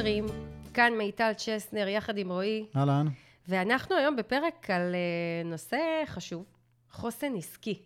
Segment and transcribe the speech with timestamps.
[0.00, 0.26] חברים,
[0.74, 3.06] כאן מיטל צ'סנר יחד עם רועי, אהלן.
[3.48, 5.76] ואנחנו היום בפרק על אה, נושא
[6.06, 6.44] חשוב,
[6.90, 7.82] חוסן עסקי.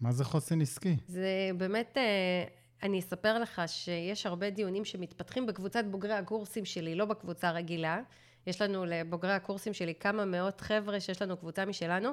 [0.00, 0.96] מה זה חוסן עסקי?
[1.06, 2.44] זה באמת, אה,
[2.82, 8.00] אני אספר לך שיש הרבה דיונים שמתפתחים בקבוצת בוגרי הקורסים שלי, לא בקבוצה הרגילה.
[8.46, 12.10] יש לנו לבוגרי הקורסים שלי כמה מאות חבר'ה שיש לנו קבוצה משלנו.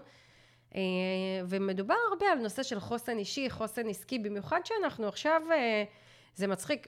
[0.76, 0.82] אה,
[1.50, 5.84] ומדובר הרבה על נושא של חוסן אישי, חוסן עסקי, במיוחד שאנחנו עכשיו, אה,
[6.36, 6.88] זה מצחיק,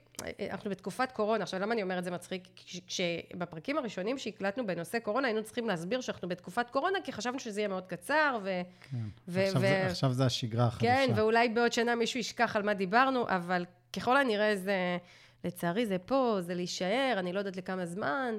[0.52, 2.44] אנחנו בתקופת קורונה, עכשיו למה אני אומרת זה מצחיק?
[2.56, 7.60] כש- כשבפרקים הראשונים שהקלטנו בנושא קורונה, היינו צריכים להסביר שאנחנו בתקופת קורונה, כי חשבנו שזה
[7.62, 8.62] יהיה מאוד קצר, ו...
[8.92, 8.98] כן.
[9.28, 10.86] ו- עכשיו, ו- זה, עכשיו זה השגרה החדשה.
[11.08, 13.66] כן, ואולי בעוד שנה מישהו ישכח על מה דיברנו, אבל
[13.96, 14.98] ככל הנראה זה,
[15.44, 18.38] לצערי זה פה, זה להישאר, אני לא יודעת לכמה זמן.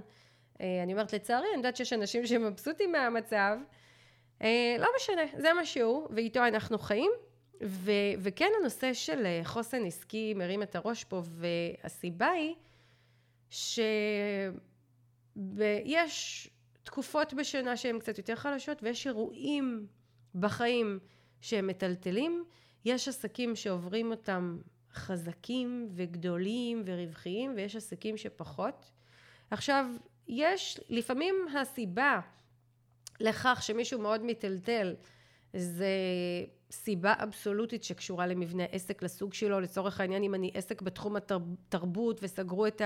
[0.60, 3.56] אה, אני אומרת לצערי, אני יודעת שיש אנשים שמבסוטים מהמצב.
[4.42, 7.10] אה, לא משנה, זה מה שהוא, ואיתו אנחנו חיים.
[7.62, 12.54] ו- וכן, הנושא של אה, חוסן עסקי מרים את הראש פה, והסיבה היא
[13.50, 14.10] שיש
[16.82, 19.86] תקופות בשנה שהן קצת יותר חלשות, ויש אירועים
[20.34, 20.98] בחיים
[21.40, 22.44] שהם מטלטלים.
[22.84, 24.58] יש עסקים שעוברים אותם
[24.92, 28.90] חזקים וגדולים ורווחיים, ויש עסקים שפחות.
[29.50, 29.86] עכשיו,
[30.28, 32.20] יש, לפעמים הסיבה
[33.20, 34.94] לכך שמישהו מאוד מטלטל,
[35.52, 35.86] זה
[36.70, 39.60] סיבה אבסולוטית שקשורה למבנה עסק, לסוג שלו.
[39.60, 42.82] לצורך העניין, אם אני עסק בתחום התרבות וסגרו את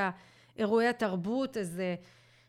[0.56, 1.82] אירועי התרבות, אז,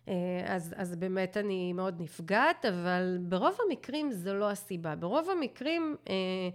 [0.07, 4.95] אה, אז, אז באמת אני מאוד נפגעת, אבל ברוב המקרים זו לא הסיבה.
[4.95, 6.49] ברוב המקרים אה,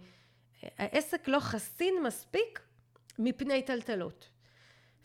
[0.78, 2.60] העסק לא חסין מספיק
[3.18, 4.28] מפני טלטלות.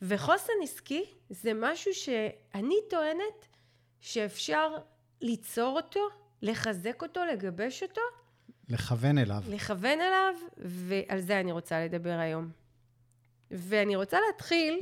[0.02, 3.48] וחוסן עסקי זה משהו שאני טוענת
[4.02, 4.76] שאפשר
[5.22, 6.00] ליצור אותו,
[6.42, 8.02] לחזק אותו, לגבש אותו.
[8.70, 9.44] לכוון אליו.
[9.48, 12.50] לכוון אליו, ועל זה אני רוצה לדבר היום.
[13.52, 14.80] ואני רוצה להתחיל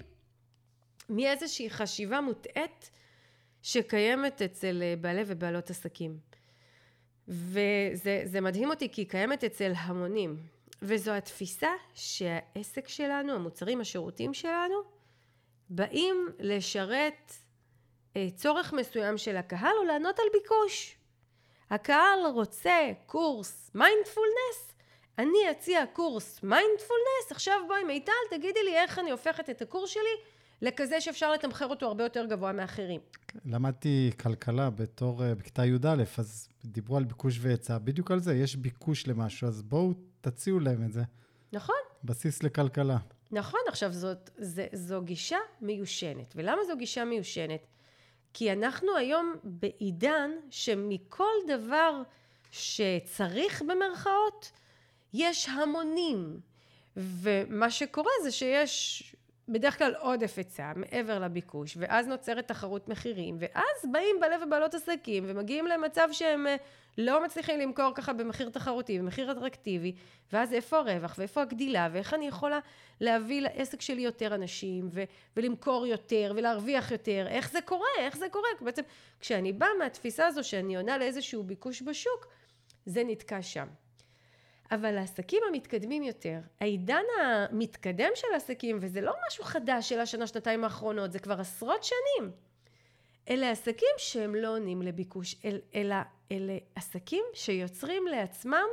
[1.10, 2.92] מאיזושהי חשיבה מוטעית
[3.62, 6.20] שקיימת אצל בעלי ובעלות עסקים.
[7.28, 10.38] וזה מדהים אותי כי היא קיימת אצל המונים.
[10.82, 14.76] וזו התפיסה שהעסק שלנו, המוצרים, השירותים שלנו,
[15.70, 17.34] באים לשרת
[18.16, 20.96] אה, צורך מסוים של הקהל או לענות על ביקוש.
[21.72, 24.74] הקהל רוצה קורס מיינדפולנס,
[25.20, 30.32] אני אציע קורס מיינדפולנס, עכשיו בואי מיטל תגידי לי איך אני הופכת את הקורס שלי
[30.62, 33.02] לכזה שאפשר לתמחר אותו הרבה יותר גבוה מאחרים.
[33.46, 38.56] למדתי כלכלה בתור, אה, בכיתה י"א, אז דיברו על ביקוש והיצע, בדיוק על זה, יש
[38.56, 41.04] ביקוש למשהו, אז בואו תציעו להם את זה.
[41.54, 41.76] נכון.
[42.04, 42.98] בסיס לכלכלה.
[43.32, 46.34] נכון, עכשיו זאת, זה, זו גישה מיושנת.
[46.36, 47.68] ולמה זו גישה מיושנת?
[48.34, 52.02] כי אנחנו היום בעידן שמכל דבר
[52.52, 54.52] שצריך במרכאות,
[55.14, 56.40] יש המונים.
[56.98, 59.04] ומה שקורה זה שיש
[59.50, 65.24] בדרך כלל עודף היצע מעבר לביקוש, ואז נוצרת תחרות מחירים, ואז באים בעלי ובעלות עסקים
[65.28, 66.48] ומגיעים למצב שהם
[66.98, 69.96] לא מצליחים למכור ככה במחיר תחרותי, במחיר אטרקטיבי,
[70.34, 72.60] ואז איפה הרווח ואיפה הגדילה, ואיך אני יכולה
[73.02, 75.04] להביא לעסק שלי יותר אנשים, ו-
[75.38, 78.82] ולמכור יותר, ולהרוויח יותר, איך זה קורה, איך זה קורה, בעצם
[79.20, 82.28] כשאני באה מהתפיסה הזו שאני עונה לאיזשהו ביקוש בשוק,
[82.86, 83.68] זה נתקע שם.
[84.72, 90.64] אבל העסקים המתקדמים יותר, העידן המתקדם של עסקים, וזה לא משהו חדש של השנה, שנתיים
[90.64, 92.32] האחרונות, זה כבר עשרות שנים.
[93.30, 95.96] אלה עסקים שהם לא עונים לביקוש, אל, אלא
[96.32, 98.68] אלה עסקים שיוצרים לעצמם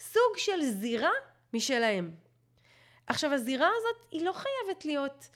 [0.00, 1.10] סוג של זירה
[1.54, 2.10] משלהם.
[3.06, 5.28] עכשיו, הזירה הזאת היא לא חייבת להיות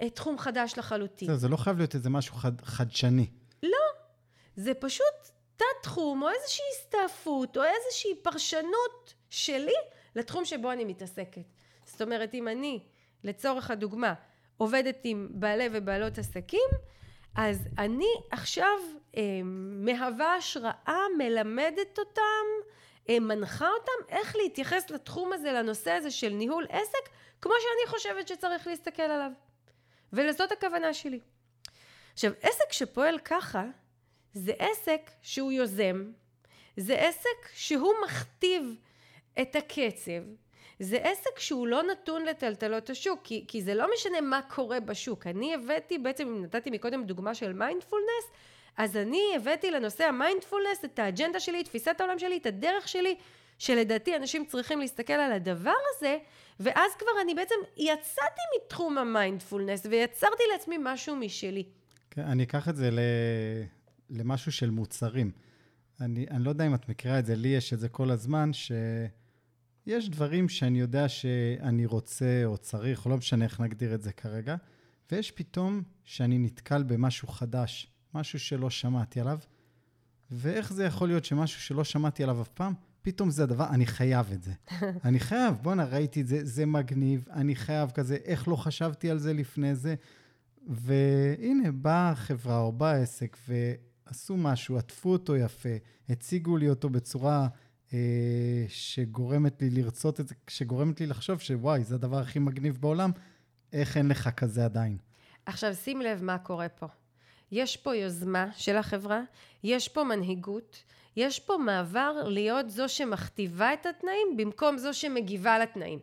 [0.00, 1.28] אה, תחום חדש לחלוטין.
[1.28, 3.26] זה, זה לא חייב להיות איזה משהו חד, חדשני.
[3.62, 3.86] לא,
[4.56, 9.74] זה פשוט תת-תחום, או איזושהי הסתעפות, או איזושהי פרשנות שלי
[10.16, 11.44] לתחום שבו אני מתעסקת.
[11.84, 12.82] זאת אומרת, אם אני,
[13.24, 14.14] לצורך הדוגמה,
[14.56, 16.68] עובדת עם בעלי ובעלות עסקים,
[17.34, 18.78] אז אני עכשיו
[19.16, 19.22] אה,
[19.84, 22.46] מהווה השראה, מלמדת אותם,
[23.08, 27.08] אה, מנחה אותם איך להתייחס לתחום הזה, לנושא הזה של ניהול עסק,
[27.40, 29.30] כמו שאני חושבת שצריך להסתכל עליו.
[30.12, 31.20] ולזאת הכוונה שלי.
[32.12, 33.64] עכשיו, עסק שפועל ככה,
[34.32, 36.10] זה עסק שהוא יוזם,
[36.76, 38.74] זה עסק שהוא מכתיב
[39.42, 40.22] את הקצב,
[40.80, 45.26] זה עסק שהוא לא נתון לטלטלות השוק, כי, כי זה לא משנה מה קורה בשוק.
[45.26, 48.24] אני הבאתי, בעצם אם נתתי מקודם דוגמה של מיינדפולנס,
[48.76, 53.14] אז אני הבאתי לנושא המיינדפולנס את האג'נדה שלי, את תפיסת העולם שלי, את הדרך שלי,
[53.58, 56.18] שלדעתי אנשים צריכים להסתכל על הדבר הזה,
[56.60, 61.64] ואז כבר אני בעצם יצאתי מתחום המיינדפולנס ויצרתי לעצמי משהו משלי.
[62.10, 62.98] כן, אני אקח את זה ל...
[64.10, 65.30] למשהו של מוצרים.
[66.00, 68.50] אני, אני לא יודע אם את מכירה את זה, לי יש את זה כל הזמן,
[69.84, 74.12] שיש דברים שאני יודע שאני רוצה או צריך, או לא משנה איך נגדיר את זה
[74.12, 74.56] כרגע,
[75.12, 79.38] ויש פתאום שאני נתקל במשהו חדש, משהו שלא שמעתי עליו,
[80.30, 82.72] ואיך זה יכול להיות שמשהו שלא שמעתי עליו אף פעם,
[83.02, 84.52] פתאום זה הדבר, אני חייב את זה.
[85.04, 89.18] אני חייב, בואנה, ראיתי את זה, זה מגניב, אני חייב כזה, איך לא חשבתי על
[89.18, 89.94] זה לפני זה?
[90.66, 95.76] והנה, באה החברה או בא העסק ועשו משהו, עטפו אותו יפה,
[96.08, 97.48] הציגו לי אותו בצורה
[98.68, 103.10] שגורמת לי לרצות את זה, שגורמת לי לחשוב שוואי, זה הדבר הכי מגניב בעולם,
[103.72, 104.96] איך אין לך כזה עדיין?
[105.46, 106.86] עכשיו, שים לב מה קורה פה.
[107.52, 109.20] יש פה יוזמה של החברה,
[109.64, 110.82] יש פה מנהיגות,
[111.16, 115.98] יש פה מעבר להיות זו שמכתיבה את התנאים במקום זו שמגיבה לתנאים.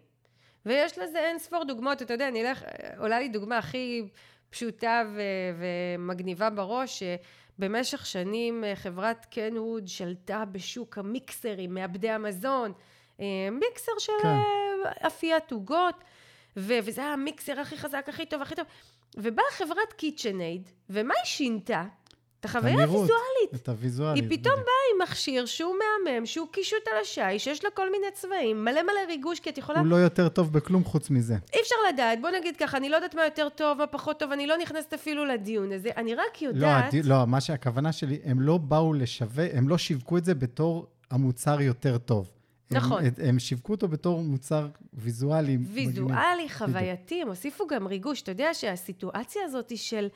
[0.66, 2.64] ויש לזה אין ספור דוגמאות, אתה יודע, אני אלך,
[2.98, 4.10] עולה לי דוגמה הכי
[4.50, 5.22] פשוטה ו-
[5.98, 7.04] ומגניבה בראש,
[7.58, 12.74] שבמשך שנים חברת קנווד שלטה בשוק המיקסרים, מעבדי המזון,
[13.20, 15.08] אה, מיקסר של כן.
[15.08, 15.96] אפיית עוגות,
[16.58, 18.66] ו- וזה היה המיקסר הכי חזק, הכי טוב, הכי טוב.
[19.18, 21.84] ובאה חברת קיצ'נייד, ומה היא שינתה?
[22.40, 23.56] את החוויה הוויזואלית.
[23.56, 24.24] את הוויזואלית.
[24.24, 28.06] היא פתאום באה עם מכשיר שהוא מהמם, שהוא קישוט על השיש, שיש לו כל מיני
[28.14, 29.80] צבעים, מלא מלא ריגוש, כי את יכולה...
[29.80, 31.38] הוא לא יותר טוב בכלום חוץ מזה.
[31.54, 34.32] אי אפשר לדעת, בוא נגיד ככה, אני לא יודעת מה יותר טוב, מה פחות טוב,
[34.32, 36.94] אני לא נכנסת אפילו לדיון הזה, אני רק לא, יודעת...
[36.94, 40.88] לא, לא, מה שהכוונה שלי, הם לא באו לשווה, הם לא שיווקו את זה בתור
[41.12, 42.32] המוצר יותר טוב.
[42.72, 43.06] נכון.
[43.06, 45.58] הם, הם שיווקו אותו בתור מוצר ויזואלי.
[45.74, 48.22] ויזואלי, חווייתי, הם הוסיפו גם ריגוש.
[48.22, 50.08] אתה יודע שהסיטואציה הזאת של...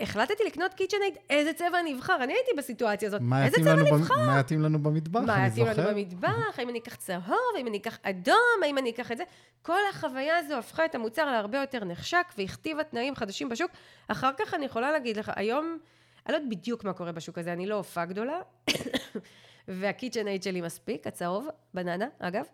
[0.00, 2.16] החלטתי לקנות קיצ'נייד, איזה צבע אני אבחר?
[2.22, 4.26] אני הייתי בסיטואציה הזאת, איזה צבע אני אבחר?
[4.26, 5.64] מה יתאים לנו במטבח, אני זוכר.
[5.64, 9.12] מה יתאים לנו במטבח, האם אני אקח צהוב, האם אני אקח אדום, האם אני אקח
[9.12, 9.24] את זה?
[9.62, 13.70] כל החוויה הזו הפכה את המוצר להרבה יותר נחשק והכתיבה תנאים חדשים בשוק.
[14.08, 15.78] אחר כך אני יכולה להגיד לך, היום,
[16.26, 18.40] אני לא יודעת בדיוק מה קורה בשוק הזה, אני לא הופעה גדולה,
[19.68, 22.44] והקיצ'נייד שלי מספיק, הצהוב, בננה, אגב.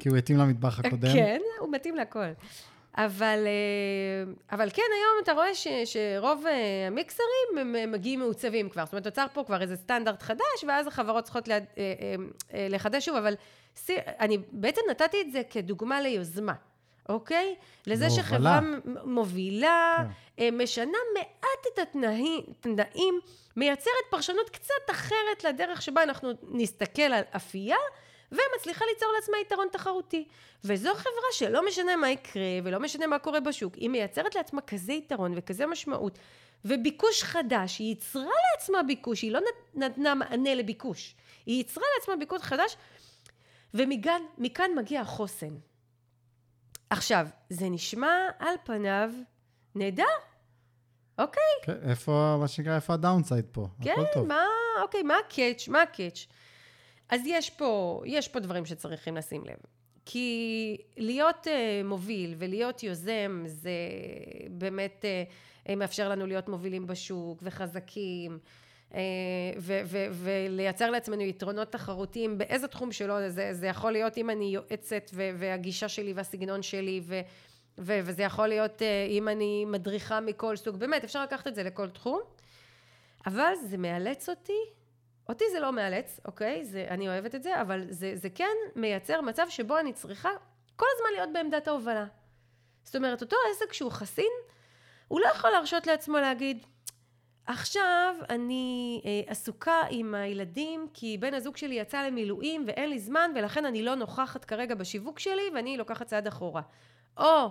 [0.00, 1.12] כי הוא התאים למטבח הקודם.
[1.12, 2.26] כן, הוא מתאים לכל.
[2.96, 8.84] אבל, אה, אבל כן, היום אתה רואה ש, שרוב אה, המיקסרים הם מגיעים מעוצבים כבר.
[8.84, 13.16] זאת אומרת, נוצר פה כבר איזה סטנדרט חדש, ואז החברות צריכות לה, אה, לחדש שוב,
[13.16, 13.34] אבל
[14.20, 16.54] אני בעצם נתתי את זה כדוגמה ליוזמה,
[17.08, 17.54] אוקיי?
[17.86, 18.60] לזה לא, שחברה
[19.04, 19.96] מובילה,
[20.36, 20.58] כן.
[20.58, 23.20] משנה מעט את התנאים,
[23.56, 27.76] מייצרת פרשנות קצת אחרת לדרך שבה אנחנו נסתכל על אפייה,
[28.34, 30.28] ומצליחה ליצור לעצמה יתרון תחרותי.
[30.64, 34.92] וזו חברה שלא משנה מה יקרה ולא משנה מה קורה בשוק, היא מייצרת לעצמה כזה
[34.92, 36.18] יתרון וכזה משמעות
[36.64, 39.40] וביקוש חדש, היא ייצרה לעצמה ביקוש, היא לא
[39.74, 41.14] נתנה מענה לביקוש,
[41.46, 42.76] היא ייצרה לעצמה ביקוש חדש
[43.74, 45.54] ומכאן מגיע החוסן.
[46.90, 49.10] עכשיו, זה נשמע על פניו
[49.74, 50.04] נהדר,
[51.18, 51.42] אוקיי.
[51.62, 53.66] כן, איפה, מה שנקרא, איפה ה downside פה?
[53.82, 54.26] כן, טוב.
[54.26, 54.44] מה,
[54.82, 55.68] אוקיי, מה ה catch?
[55.68, 56.26] מה ה catch?
[57.14, 59.56] אז יש פה, יש פה דברים שצריכים לשים לב.
[60.06, 61.50] כי להיות אה,
[61.84, 63.70] מוביל ולהיות יוזם זה
[64.50, 65.04] באמת
[65.66, 68.38] uh, מאפשר לנו להיות מובילים בשוק וחזקים
[68.90, 68.94] uh,
[69.58, 72.38] ו- ו- ולייצר לעצמנו יתרונות תחרותיים.
[72.38, 77.00] באיזה תחום שלא זה, זה יכול להיות אם אני יועצת ו- והגישה שלי והסגנון שלי
[77.04, 77.20] ו-
[77.78, 80.76] ו- וזה יכול להיות uh, אם אני מדריכה מכל סוג.
[80.76, 82.20] באמת אפשר לקחת את זה לכל תחום.
[83.26, 84.62] אבל זה מאלץ אותי
[85.28, 86.64] אותי זה לא מאלץ, אוקיי?
[86.64, 90.30] זה, אני אוהבת את זה, אבל זה, זה כן מייצר מצב שבו אני צריכה
[90.76, 92.06] כל הזמן להיות בעמדת ההובלה.
[92.84, 94.32] זאת אומרת, אותו עסק שהוא חסין,
[95.08, 96.66] הוא לא יכול להרשות לעצמו להגיד,
[97.46, 103.30] עכשיו אני אה, עסוקה עם הילדים כי בן הזוג שלי יצא למילואים ואין לי זמן
[103.34, 106.62] ולכן אני לא נוכחת כרגע בשיווק שלי ואני לוקחת צעד אחורה.
[107.16, 107.48] או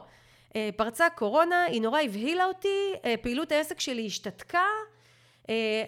[0.56, 4.66] אה, פרצה קורונה, היא נורא הבהילה אותי, אה, פעילות העסק שלי השתתקה,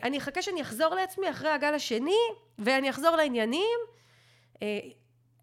[0.03, 2.19] אני אחכה שאני אחזור לעצמי אחרי הגל השני,
[2.59, 3.79] ואני אחזור לעניינים.
[4.61, 4.79] אה,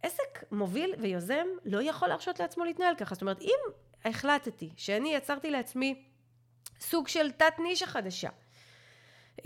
[0.02, 3.14] עסק מוביל ויוזם לא יכול להרשות לעצמו להתנהל ככה.
[3.14, 3.58] זאת אומרת, אם
[4.04, 6.02] החלטתי שאני יצרתי לעצמי
[6.80, 8.28] סוג של תת נישה חדשה,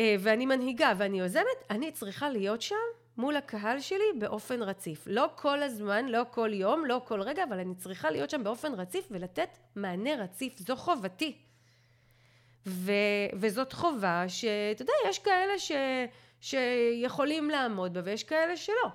[0.01, 2.75] אה, ואני מנהיגה ואני יוזמת, אני צריכה להיות שם
[3.17, 5.05] מול הקהל שלי באופן רציף.
[5.07, 8.75] לא כל הזמן, לא כל יום, לא כל רגע, אבל אני צריכה להיות שם באופן
[8.75, 10.59] רציף ולתת מענה רציף.
[10.59, 11.39] זו חובתי.
[12.67, 12.93] ו,
[13.35, 15.73] וזאת חובה שאתה יודע, יש כאלה ש,
[16.41, 18.89] שיכולים לעמוד בה ויש כאלה שלא.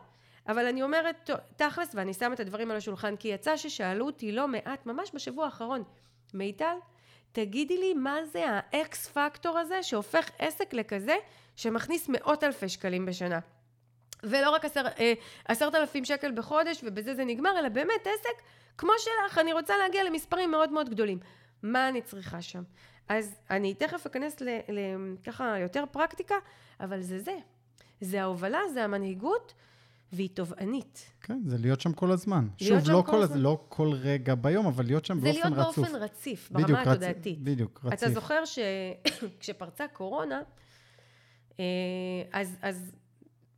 [0.47, 4.47] אבל אני אומרת, תכלס, ואני שמה את הדברים על השולחן, כי יצא ששאלו אותי לא
[4.47, 5.83] מעט, ממש בשבוע האחרון,
[6.33, 6.75] מיטל,
[7.31, 11.15] תגידי לי מה זה האקס פקטור הזה שהופך עסק לכזה
[11.55, 13.39] שמכניס מאות אלפי שקלים בשנה.
[14.23, 15.13] ולא רק עשר, אה,
[15.45, 18.41] עשרת אלפים שקל בחודש ובזה זה נגמר, אלא באמת עסק
[18.77, 21.19] כמו שלך, אני רוצה להגיע למספרים מאוד מאוד גדולים.
[21.63, 22.63] מה אני צריכה שם?
[23.07, 24.35] אז אני תכף אכנס
[24.69, 26.35] לככה יותר פרקטיקה,
[26.79, 27.35] אבל זה זה.
[28.01, 29.53] זה ההובלה, זה המנהיגות,
[30.13, 31.11] והיא תובענית.
[31.21, 32.47] כן, זה להיות שם כל הזמן.
[32.61, 33.37] להיות שוב, לא כל הזמן.
[33.37, 35.77] הז- לא כל רגע ביום, אבל להיות שם זה באופן להיות רצוף.
[35.77, 37.39] באופן רציף, ברמה בדיוק, רצ- התודעתית.
[37.43, 37.99] בדיוק, רציף.
[37.99, 40.41] אתה זוכר שכשפרצה קורונה,
[41.59, 41.63] אה,
[42.31, 42.91] אז, אז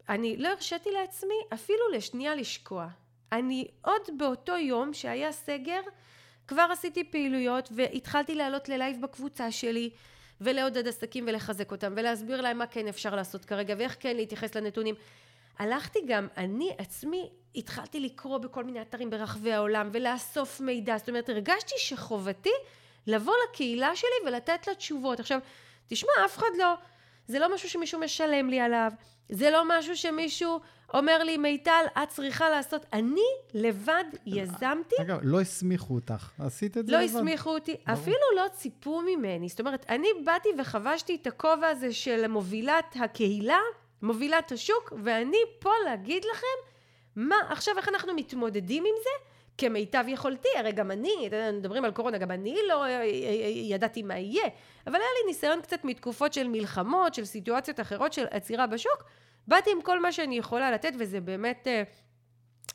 [0.10, 2.88] אני לא הרשיתי לעצמי אפילו לשנייה לשקוע.
[3.32, 5.80] אני עוד באותו יום שהיה סגר,
[6.48, 9.90] כבר עשיתי פעילויות והתחלתי לעלות ללייב בקבוצה שלי
[10.42, 14.96] ולעודד עסקים ולחזק אותם ולהסביר להם מה כן אפשר לעשות כרגע ואיך כן להתייחס לנתונים.
[15.60, 21.30] הלכתי גם, אני עצמי התחלתי לקרוא בכל מיני אתרים ברחבי העולם ולאסוף מידע, זאת אומרת
[21.30, 22.54] הרגשתי שחובתי
[23.08, 25.20] לבוא לקהילה שלי ולתת לה תשובות.
[25.20, 25.40] עכשיו,
[25.88, 26.74] תשמע, אף אחד לא,
[27.28, 28.92] זה לא משהו שמישהו משלם לי עליו,
[29.30, 30.60] זה לא משהו שמישהו
[30.94, 32.86] אומר לי, מיטל, את צריכה לעשות.
[32.94, 33.22] אני
[33.54, 37.16] לבד יזמתי, אגב, לא הסמיכו אותך, עשית את זה לא לבד.
[37.16, 38.00] הסמיכו אותי, ברור.
[38.00, 39.50] אפילו לא ציפו ממני.
[39.50, 43.60] זאת אומרת, אני באתי וחבשתי את הכובע הזה של מובילת הקהילה,
[44.02, 46.74] מובילת השוק, ואני פה להגיד לכם,
[47.16, 49.34] מה, עכשיו איך אנחנו מתמודדים עם זה?
[49.58, 53.06] כמיטב יכולתי, הרי גם אני, מדברים על קורונה, גם אני לא אה, אה, אה,
[53.48, 54.48] ידעתי מה יהיה,
[54.88, 59.04] אבל היה לי ניסיון קצת מתקופות של מלחמות, של סיטואציות אחרות של עצירה בשוק,
[59.48, 61.84] באתי עם כל מה שאני יכולה לתת, וזה באמת אה,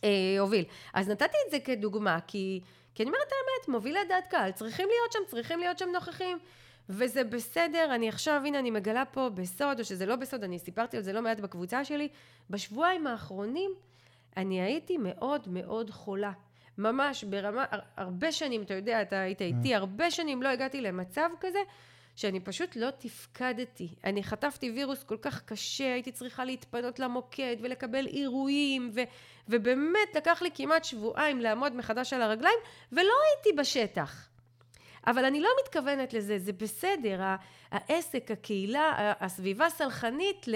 [0.04, 0.64] אה, הוביל.
[0.94, 2.60] אז נתתי את זה כדוגמה, כי,
[2.94, 6.38] כי אני אומרת האמת, מובילי דעת קהל, צריכים להיות שם, צריכים להיות שם נוכחים,
[6.88, 10.96] וזה בסדר, אני עכשיו, הנה אני מגלה פה בסוד, או שזה לא בסוד, אני סיפרתי
[10.96, 12.08] על זה לא מעט בקבוצה שלי,
[12.50, 13.70] בשבועיים האחרונים
[14.36, 16.32] אני הייתי מאוד מאוד חולה.
[16.78, 21.30] ממש ברמה, הר- הרבה שנים, אתה יודע, אתה היית איתי, הרבה שנים לא הגעתי למצב
[21.40, 21.58] כזה,
[22.18, 23.88] שאני פשוט לא תפקדתי.
[24.04, 29.00] אני חטפתי וירוס כל כך קשה, הייתי צריכה להתפנות למוקד ולקבל אירועים, ו,
[29.48, 32.58] ובאמת לקח לי כמעט שבועיים לעמוד מחדש על הרגליים,
[32.92, 34.28] ולא הייתי בשטח.
[35.06, 37.20] אבל אני לא מתכוונת לזה, זה בסדר,
[37.70, 40.46] העסק, הקהילה, הסביבה סלחנית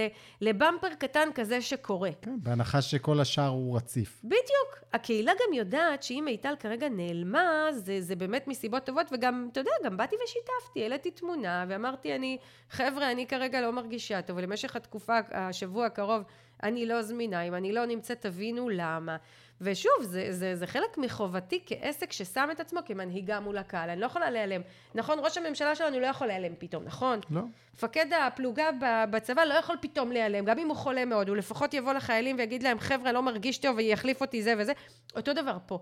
[0.40, 2.10] לבמפר קטן כזה שקורה.
[2.22, 4.20] כן, בהנחה שכל השאר הוא רציף.
[4.24, 4.82] בדיוק.
[4.92, 9.70] הקהילה גם יודעת שאם מיטל כרגע נעלמה, זה, זה באמת מסיבות טובות, וגם, אתה יודע,
[9.84, 12.38] גם באתי ושיתפתי, העליתי תמונה, ואמרתי, אני,
[12.70, 16.22] חבר'ה, אני כרגע לא מרגישה טוב, ולמשך התקופה, השבוע הקרוב,
[16.62, 19.16] אני לא זמינה, אם אני לא נמצאת, תבינו למה.
[19.62, 24.06] ושוב, זה, זה, זה חלק מחובתי כעסק ששם את עצמו כמנהיגה מול הקהל, אני לא
[24.06, 24.60] יכולה להיעלם.
[24.94, 27.20] נכון, ראש הממשלה שלנו לא יכול להיעלם פתאום, נכון?
[27.30, 27.40] לא?
[27.74, 28.64] מפקד הפלוגה
[29.10, 32.62] בצבא לא יכול פתאום להיעלם, גם אם הוא חולה מאוד, הוא לפחות יבוא לחיילים ויגיד
[32.62, 34.72] להם, חבר'ה, לא מרגיש טוב ויחליף אותי זה וזה.
[35.16, 35.78] אותו דבר פה.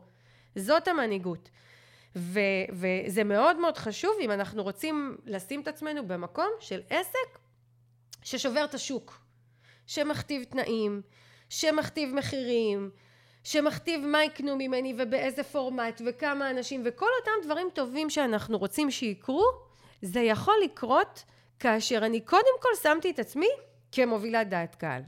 [0.56, 1.50] זאת המנהיגות.
[2.16, 2.40] ו-
[2.72, 7.38] וזה מאוד מאוד חשוב אם אנחנו רוצים לשים את עצמנו במקום של עסק
[8.22, 9.20] ששובר את השוק,
[9.86, 11.02] שמכתיב תנאים,
[11.48, 12.90] שמכתיב מחירים,
[13.44, 19.46] שמכתיב מה יקנו ממני ובאיזה פורמט וכמה אנשים וכל אותם דברים טובים שאנחנו רוצים שיקרו,
[20.02, 21.24] זה יכול לקרות
[21.58, 23.48] כאשר אני קודם כל שמתי את עצמי
[23.92, 25.02] כמובילת דעת קהל.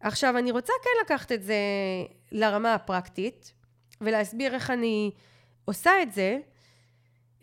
[0.00, 1.56] עכשיו אני רוצה כן לקחת את זה
[2.32, 3.52] לרמה הפרקטית
[4.00, 5.10] ולהסביר איך אני
[5.64, 6.38] עושה את זה.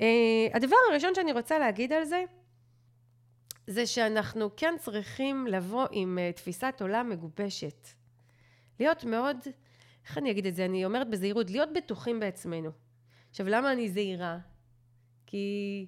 [0.01, 0.07] אה,
[0.53, 2.23] הדבר הראשון שאני רוצה להגיד על זה
[3.67, 7.87] זה שאנחנו כן צריכים לבוא עם אה, תפיסת עולם מגובשת.
[8.79, 9.37] להיות מאוד,
[10.07, 10.65] איך אני אגיד את זה?
[10.65, 12.71] אני אומרת בזהירות, להיות בטוחים בעצמנו.
[13.29, 14.37] עכשיו, למה אני זהירה?
[15.25, 15.85] כי,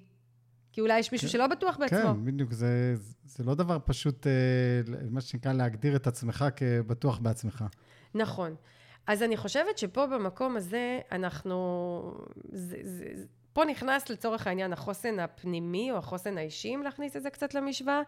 [0.72, 1.32] כי אולי יש מישהו כן.
[1.32, 1.98] שלא בטוח בעצמו.
[1.98, 2.52] כן, בדיוק.
[2.52, 4.32] זה, זה לא דבר פשוט, אה,
[5.10, 7.64] מה שנקרא, להגדיר את עצמך כבטוח בעצמך.
[8.14, 8.54] נכון.
[9.06, 12.26] אז אני חושבת שפה במקום הזה אנחנו...
[12.52, 13.04] זה, זה,
[13.52, 18.00] פה נכנס לצורך העניין החוסן הפנימי או החוסן האישי, אם להכניס את זה קצת למשוואה,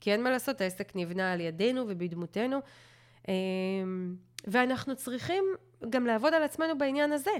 [0.00, 2.58] כי אין מה לעשות, העסק נבנה על ידינו ובדמותנו,
[4.46, 5.44] ואנחנו צריכים
[5.90, 7.30] גם לעבוד על עצמנו בעניין הזה.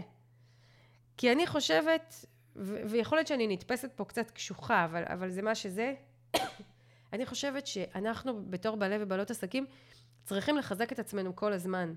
[1.16, 2.25] כי אני חושבת,
[2.57, 5.95] ו- ויכול להיות שאני נתפסת פה קצת קשוחה, אבל, אבל זה מה שזה,
[7.12, 9.66] אני חושבת שאנחנו בתור בעלי ובעלות עסקים
[10.25, 11.95] צריכים לחזק את עצמנו כל הזמן.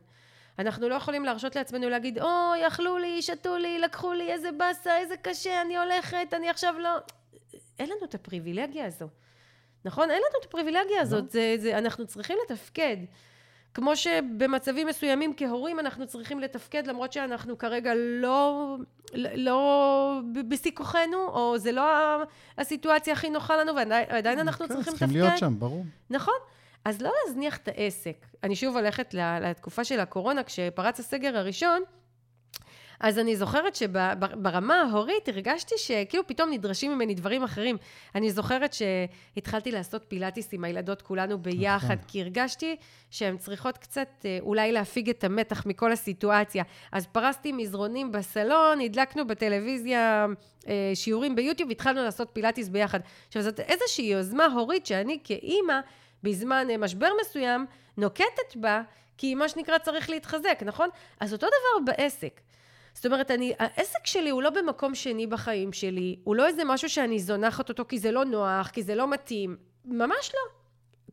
[0.60, 4.98] אנחנו לא יכולים להרשות לעצמנו להגיד, אוי, אכלו לי, שתו לי, לקחו לי, איזה באסה,
[4.98, 6.90] איזה קשה, אני הולכת, אני עכשיו לא...
[7.80, 9.08] אין לנו את הפריבילגיה הזו.
[9.86, 10.12] נכון?
[10.12, 11.30] אין לנו את הפריבילגיה הזאת.
[11.30, 12.98] זה, זה, אנחנו צריכים לתפקד.
[13.74, 18.76] כמו שבמצבים מסוימים כהורים אנחנו צריכים לתפקד למרות שאנחנו כרגע לא,
[19.14, 21.84] לא בשיא כוחנו, או זה לא
[22.58, 25.22] הסיטואציה הכי נוחה לנו, ועדיין אנחנו כן, צריכים צריכים לתפקד.
[25.22, 25.86] להיות שם, ברור.
[26.10, 26.34] נכון.
[26.86, 28.26] אז לא להזניח את העסק.
[28.44, 31.82] אני שוב הולכת לתקופה של הקורונה, כשפרץ הסגר הראשון,
[33.00, 37.78] אז אני זוכרת שברמה ההורית הרגשתי שכאילו פתאום נדרשים ממני דברים אחרים.
[38.16, 42.08] אני זוכרת שהתחלתי לעשות פילאטיס עם הילדות כולנו ביחד, נכון.
[42.08, 42.76] כי הרגשתי
[43.12, 46.64] שהן צריכות קצת אה, אולי להפיג את המתח מכל הסיטואציה.
[46.92, 50.26] אז פרסתי מזרונים בסלון, הדלקנו בטלוויזיה
[50.68, 53.00] אה, שיעורים ביוטיוב, התחלנו לעשות פילאטיס ביחד.
[53.28, 55.80] עכשיו, זאת איזושהי יוזמה הורית שאני כאימא,
[56.24, 57.66] בזמן אה, משבר מסוים,
[57.98, 58.82] נוקטת בה,
[59.18, 60.90] כי מה שנקרא צריך להתחזק, נכון?
[61.20, 62.42] אז אותו דבר בעסק.
[62.94, 66.90] זאת אומרת, אני, העסק שלי הוא לא במקום שני בחיים שלי, הוא לא איזה משהו
[66.90, 70.60] שאני זונחת אותו כי זה לא נוח, כי זה לא מתאים, ממש לא.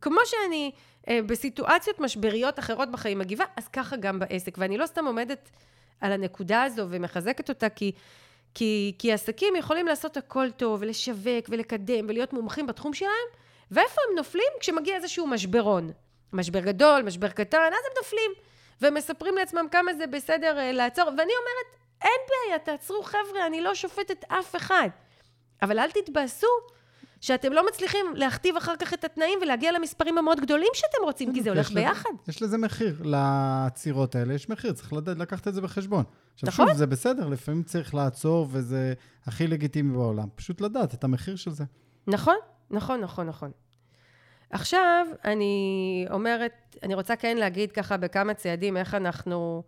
[0.01, 0.71] כמו שאני
[1.09, 4.57] אה, בסיטואציות משבריות אחרות בחיים מגיבה, אז ככה גם בעסק.
[4.57, 5.49] ואני לא סתם עומדת
[6.01, 7.91] על הנקודה הזו ומחזקת אותה, כי,
[8.53, 13.27] כי, כי עסקים יכולים לעשות הכל טוב, ולשווק, ולקדם, ולהיות מומחים בתחום שלהם,
[13.71, 14.47] ואיפה הם נופלים?
[14.59, 15.91] כשמגיע איזשהו משברון.
[16.33, 18.31] משבר גדול, משבר קטן, אז הם נופלים.
[18.81, 23.75] ומספרים לעצמם כמה זה בסדר אה, לעצור, ואני אומרת, אין בעיה, תעצרו חבר'ה, אני לא
[23.75, 24.89] שופטת אף אחד.
[25.61, 26.47] אבל אל תתבאסו
[27.21, 31.43] שאתם לא מצליחים להכתיב אחר כך את התנאים ולהגיע למספרים המאוד גדולים שאתם רוצים, כי
[31.43, 32.09] זה הולך ביחד.
[32.27, 33.01] יש לזה מחיר.
[33.03, 36.03] לעצירות האלה יש מחיר, צריך לדעת, לקחת את זה בחשבון.
[36.33, 36.67] עכשיו, נכון.
[36.67, 38.93] שוב, זה בסדר, לפעמים צריך לעצור, וזה
[39.25, 40.27] הכי לגיטימי בעולם.
[40.35, 41.63] פשוט לדעת את המחיר של זה.
[42.07, 42.35] נכון,
[42.71, 43.51] נכון, נכון, נכון.
[44.49, 49.63] עכשיו, אני אומרת, אני רוצה כן להגיד ככה בכמה צעדים איך אנחנו,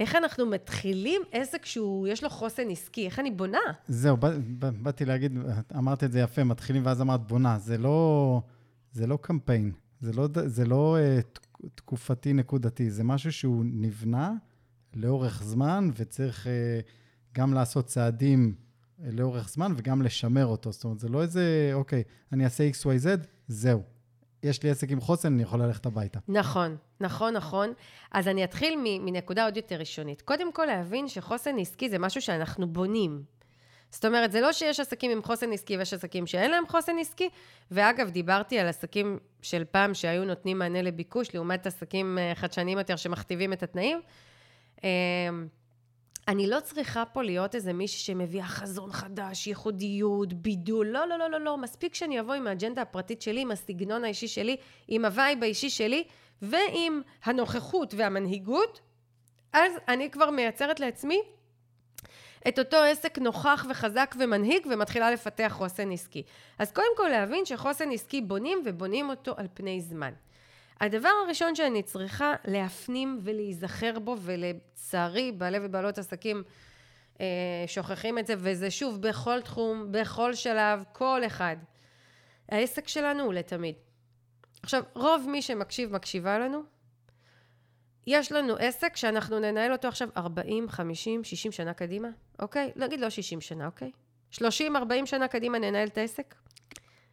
[0.00, 3.58] איך אנחנו מתחילים עסק שהוא, יש לו חוסן עסקי, איך אני בונה.
[3.88, 5.38] זהו, בא, בא, באתי להגיד,
[5.76, 7.58] אמרת את זה יפה, מתחילים ואז אמרת בונה.
[7.58, 8.40] זה לא,
[8.92, 14.32] זה לא קמפיין, זה לא, זה לא uh, תקופתי נקודתי, זה משהו שהוא נבנה
[14.94, 16.50] לאורך זמן, וצריך uh,
[17.34, 18.54] גם לעשות צעדים
[18.98, 20.72] לאורך זמן וגם לשמר אותו.
[20.72, 23.82] זאת אומרת, זה לא איזה, אוקיי, אני אעשה XYZ, זהו.
[24.42, 26.18] יש לי עסק עם חוסן, אני יכול ללכת הביתה.
[26.28, 27.72] נכון, נכון, נכון.
[28.12, 30.22] אז אני אתחיל מנקודה עוד יותר ראשונית.
[30.22, 33.22] קודם כל להבין שחוסן עסקי זה משהו שאנחנו בונים.
[33.90, 37.28] זאת אומרת, זה לא שיש עסקים עם חוסן עסקי ויש עסקים שאין להם חוסן עסקי.
[37.70, 42.96] ואגב, דיברתי על עסקים של פעם שהיו נותנים מענה לביקוש, לעומת עסקים אה, חדשניים יותר
[42.96, 44.00] שמכתיבים את התנאים.
[46.28, 51.30] אני לא צריכה פה להיות איזה מישהי שמביאה חזון חדש, ייחודיות, בידול, לא, לא, לא,
[51.30, 54.56] לא, לא, מספיק שאני אבוא עם האג'נדה הפרטית שלי, עם הסגנון האישי שלי,
[54.88, 56.04] עם ה vibe האישי שלי,
[56.42, 58.80] ועם הנוכחות והמנהיגות,
[59.52, 61.20] אז אני כבר מייצרת לעצמי
[62.48, 66.22] את אותו עסק נוכח וחזק ומנהיג ומתחילה לפתח חוסן עסקי.
[66.58, 70.12] אז קודם כל להבין שחוסן עסקי בונים ובונים אותו על פני זמן.
[70.80, 76.42] הדבר הראשון שאני צריכה להפנים ולהיזכר בו, ולצערי בעלי ובעלות עסקים
[77.20, 77.26] אה,
[77.66, 81.56] שוכחים את זה, וזה שוב בכל תחום, בכל שלב, כל אחד.
[82.48, 83.74] העסק שלנו הוא לתמיד.
[84.62, 86.62] עכשיו, רוב מי שמקשיב, מקשיבה לנו,
[88.06, 92.72] יש לנו עסק שאנחנו ננהל אותו עכשיו 40, 50, 60 שנה קדימה, אוקיי?
[92.76, 93.90] נגיד לא 60 שנה, אוקיי?
[94.30, 96.34] 30, 40 שנה קדימה ננהל את העסק?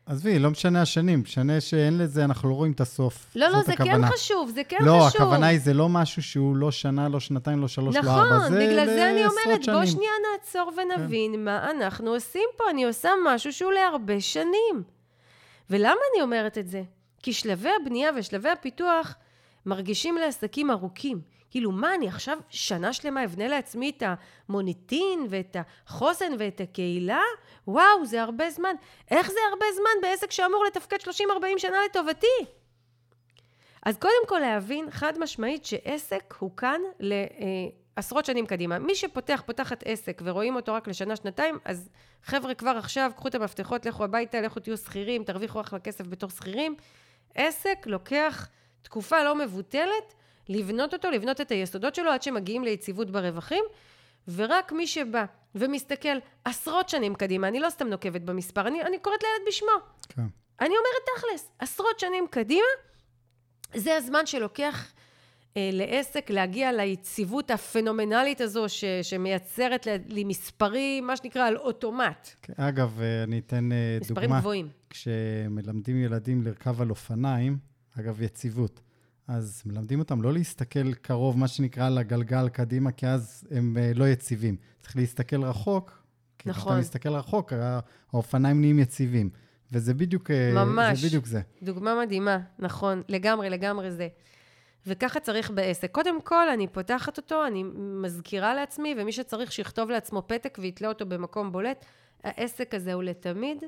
[0.07, 3.31] עזבי, לא משנה השנים, משנה שאין לזה, אנחנו לא רואים את הסוף.
[3.35, 4.07] לא, לא, זה כן הכוונה.
[4.07, 5.21] כן חשוב, זה כן לא, חשוב.
[5.21, 8.11] לא, הכוונה היא, זה לא משהו שהוא לא שנה, לא שנתיים, לא שלוש, נכון, לא
[8.11, 8.69] ארבע, זה לעשרות שנים.
[8.69, 11.43] נכון, בגלל זה אני אומרת, בוא שנייה נעצור ונבין כן.
[11.43, 12.63] מה אנחנו עושים פה.
[12.69, 14.83] אני עושה משהו שהוא להרבה שנים.
[15.69, 16.83] ולמה אני אומרת את זה?
[17.23, 19.15] כי שלבי הבנייה ושלבי הפיתוח
[19.65, 21.21] מרגישים לעסקים ארוכים.
[21.49, 24.03] כאילו, מה, אני עכשיו שנה שלמה אבנה לעצמי את
[24.49, 25.55] המוניטין ואת
[25.85, 27.21] החוסן ואת הקהילה?
[27.67, 28.75] וואו, זה הרבה זמן.
[29.11, 31.09] איך זה הרבה זמן בעסק שאמור לתפקד 30-40
[31.57, 32.27] שנה לטובתי?
[33.85, 38.79] אז קודם כל להבין חד משמעית שעסק הוא כאן לעשרות שנים קדימה.
[38.79, 41.89] מי שפותח, פותחת עסק ורואים אותו רק לשנה, שנתיים, אז
[42.23, 46.29] חבר'ה כבר עכשיו, קחו את המפתחות, לכו הביתה, לכו תהיו שכירים, תרוויחו אחלה כסף בתור
[46.29, 46.75] שכירים.
[47.35, 48.47] עסק לוקח
[48.81, 50.13] תקופה לא מבוטלת
[50.49, 53.63] לבנות אותו, לבנות את היסודות שלו עד שמגיעים ליציבות ברווחים,
[54.35, 59.23] ורק מי שבא ומסתכל עשרות שנים קדימה, אני לא סתם נוקבת במספר, אני, אני קוראת
[59.23, 59.71] לילד בשמו.
[60.09, 60.25] כן.
[60.61, 62.67] אני אומרת תכלס, עשרות שנים קדימה,
[63.75, 64.93] זה הזמן שלוקח
[65.57, 72.29] אה, לעסק להגיע ליציבות הפנומנלית הזו ש, שמייצרת לי מספרים, מה שנקרא, על אוטומט.
[72.41, 74.25] כן, אגב, אה, אני אתן אה, מספרים דוגמה.
[74.25, 74.69] מספרים גבוהים.
[74.89, 77.57] כשמלמדים ילדים לרכב על אופניים,
[77.99, 78.81] אגב, יציבות.
[79.27, 84.07] אז מלמדים אותם לא להסתכל קרוב, מה שנקרא, לגלגל קדימה, כי אז הם uh, לא
[84.07, 84.55] יציבים.
[84.81, 86.03] צריך להסתכל רחוק.
[86.37, 86.63] כי נכון.
[86.63, 87.53] כשאתה מסתכל רחוק,
[88.13, 89.29] האופניים נהיים יציבים.
[89.71, 90.99] וזה בדיוק, אה, ממש.
[90.99, 91.41] זה בדיוק זה.
[91.63, 93.01] דוגמה מדהימה, נכון.
[93.09, 94.07] לגמרי, לגמרי זה.
[94.87, 95.91] וככה צריך בעסק.
[95.91, 101.05] קודם כל, אני פותחת אותו, אני מזכירה לעצמי, ומי שצריך שיכתוב לעצמו פתק ויתלה אותו
[101.05, 101.85] במקום בולט.
[102.23, 103.63] העסק הזה הוא לתמיד.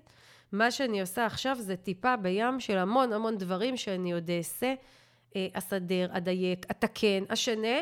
[0.52, 4.74] מה שאני עושה עכשיו זה טיפה בים של המון המון דברים שאני עוד אעשה.
[5.35, 7.77] אה, אסדר, אדייק, אתקן, אשנה,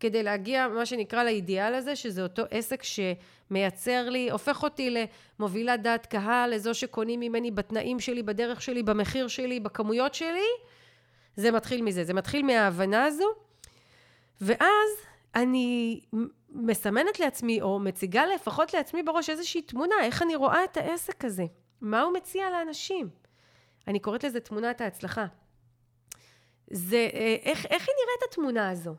[0.00, 4.94] כדי להגיע, מה שנקרא, לאידיאל הזה, שזה אותו עסק שמייצר לי, הופך אותי
[5.38, 10.46] למובילת דעת קהל, לזו שקונים ממני בתנאים שלי, בדרך שלי, במחיר שלי, בכמויות שלי.
[11.36, 13.28] זה מתחיל מזה, זה מתחיל מההבנה הזו.
[14.40, 14.90] ואז
[15.34, 16.00] אני
[16.50, 21.44] מסמנת לעצמי, או מציגה לפחות לעצמי בראש איזושהי תמונה, איך אני רואה את העסק הזה.
[21.80, 23.08] מה הוא מציע לאנשים?
[23.88, 25.26] אני קוראת לזה תמונת ההצלחה.
[26.70, 28.94] זה אה, איך, איך היא נראית התמונה הזו?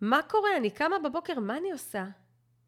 [0.00, 0.56] מה קורה?
[0.56, 2.04] אני קמה בבוקר, מה אני עושה?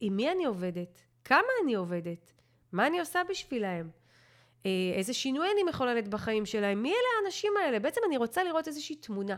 [0.01, 1.03] עם מי אני עובדת?
[1.25, 2.33] כמה אני עובדת?
[2.73, 3.91] מה אני עושה בשבילהם?
[4.67, 6.83] אה, איזה שינוי אני מחוללת בחיים שלהם?
[6.83, 7.79] מי אלה האנשים האלה?
[7.79, 9.37] בעצם אני רוצה לראות איזושהי תמונה.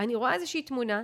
[0.00, 1.02] אני רואה איזושהי תמונה.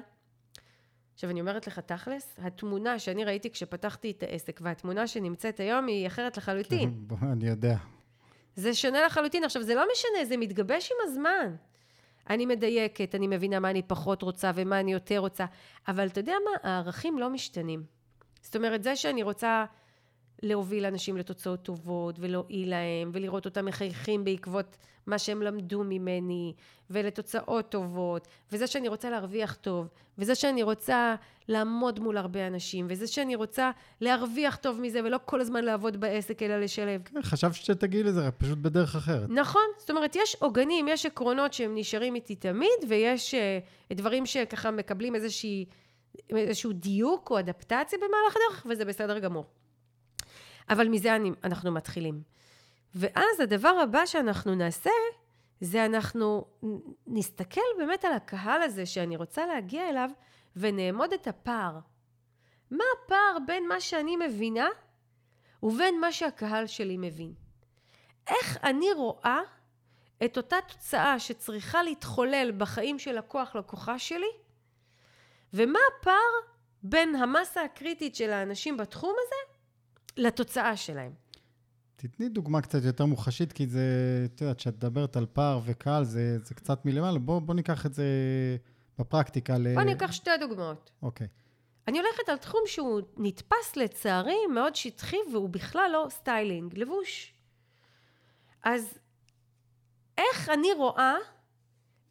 [1.15, 6.07] עכשיו אני אומרת לך תכלס, התמונה שאני ראיתי כשפתחתי את העסק והתמונה שנמצאת היום היא
[6.07, 6.95] אחרת לחלוטין.
[6.97, 7.77] בוא, אני יודע.
[8.57, 9.45] זה שונה לחלוטין.
[9.45, 11.57] עכשיו זה לא משנה, זה מתגבש עם הזמן.
[12.31, 15.45] אני מדייקת, אני מבינה מה אני פחות רוצה ומה אני יותר רוצה,
[15.89, 16.71] אבל אתה יודע מה?
[16.71, 17.85] הערכים לא משתנים.
[18.43, 19.65] זאת אומרת, זה שאני רוצה
[20.45, 24.77] להוביל אנשים לתוצאות טובות ולהועיל להם ולראות אותם מחייכים בעקבות
[25.07, 26.55] מה שהם למדו ממני
[26.91, 31.15] ולתוצאות טובות וזה שאני רוצה להרוויח טוב וזה שאני רוצה
[31.49, 36.43] לעמוד מול הרבה אנשים וזה שאני רוצה להרוויח טוב מזה ולא כל הזמן לעבוד בעסק
[36.43, 37.03] אלא לשלב.
[37.05, 39.31] כן, חשבת שתגיעי לזה, רק פשוט בדרך אחרת.
[39.31, 44.71] נכון, זאת אומרת יש עוגנים, יש עקרונות שהם נשארים איתי תמיד ויש uh, דברים שככה
[44.71, 45.65] מקבלים איזושהי,
[46.31, 49.45] איזשהו דיוק או אדפטציה במהלך הדרך וזה בסדר גמור.
[50.69, 52.23] אבל מזה אני, אנחנו מתחילים.
[52.95, 54.91] ואז הדבר הבא שאנחנו נעשה,
[55.61, 56.45] זה אנחנו
[57.07, 60.11] נסתכל באמת על הקהל הזה שאני רוצה להגיע אליו,
[60.57, 61.79] ונאמוד את הפער.
[62.71, 64.69] מה הפער בין מה שאני מבינה
[65.63, 67.35] ובין מה שהקהל שלי מבין?
[68.27, 69.41] איך אני רואה
[70.25, 74.31] את אותה תוצאה שצריכה להתחולל בחיים של לקוח לקוחה שלי,
[75.55, 76.15] ומה הפער
[76.83, 79.54] בין המסה הקריטית של האנשים בתחום הזה
[80.17, 81.13] לתוצאה שלהם.
[81.97, 83.81] תתני דוגמה קצת יותר מוחשית, כי זה,
[84.25, 87.19] את יודעת, כשאת מדברת על פער וקהל, זה, זה קצת מלמעלה.
[87.19, 88.05] בוא, בוא ניקח את זה
[88.99, 89.53] בפרקטיקה.
[89.75, 89.85] בוא ל...
[89.85, 90.91] ניקח שתי דוגמאות.
[91.03, 91.27] אוקיי.
[91.89, 97.35] אני הולכת על תחום שהוא נתפס לצערי מאוד שטחי, והוא בכלל לא styling, לבוש.
[98.63, 98.99] אז
[100.19, 101.15] איך אני רואה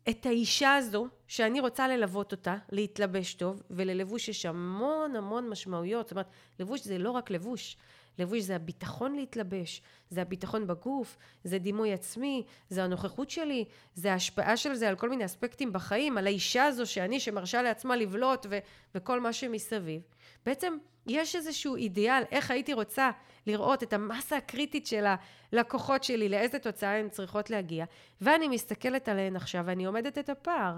[0.10, 6.06] את האישה הזו, שאני רוצה ללוות אותה, להתלבש טוב, וללבוש יש המון המון משמעויות.
[6.06, 6.28] זאת אומרת,
[6.60, 7.78] לבוש זה לא רק לבוש.
[8.20, 14.58] לבוש זה הביטחון להתלבש, זה הביטחון בגוף, זה דימוי עצמי, זה הנוכחות שלי, זה ההשפעה
[14.58, 18.60] של זה על כל מיני אספקטים בחיים, על האישה הזו שאני שמרשה לעצמה לבלוט ו-
[18.96, 20.02] וכל מה שמסביב.
[20.46, 23.12] בעצם יש איזשהו אידיאל איך הייתי רוצה
[23.48, 25.06] לראות את המסה הקריטית של
[25.54, 27.86] הלקוחות שלי, לאיזה תוצאה הן צריכות להגיע,
[28.22, 30.78] ואני מסתכלת עליהן עכשיו ואני אומדת את הפער.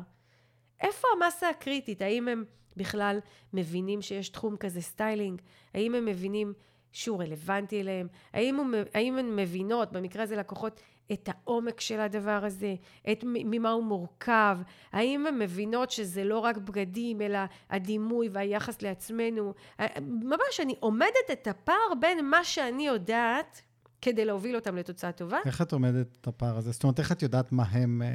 [0.81, 2.01] איפה המסה הקריטית?
[2.01, 2.43] האם הם
[2.77, 3.19] בכלל
[3.53, 5.41] מבינים שיש תחום כזה styling?
[5.73, 6.53] האם הם מבינים
[6.91, 8.07] שהוא רלוונטי אליהם?
[8.33, 12.75] האם, הוא, האם הן מבינות, במקרה הזה לקוחות, את העומק של הדבר הזה,
[13.11, 14.57] את ממה הוא מורכב,
[14.91, 17.39] האם הן מבינות שזה לא רק בגדים, אלא
[17.69, 19.53] הדימוי והיחס לעצמנו.
[20.01, 23.61] ממש, אני עומדת את הפער בין מה שאני יודעת,
[24.01, 25.37] כדי להוביל אותם לתוצאה טובה.
[25.45, 26.71] איך את עומדת את הפער הזה?
[26.71, 28.07] זאת אומרת, איך את יודעת מה הם אה,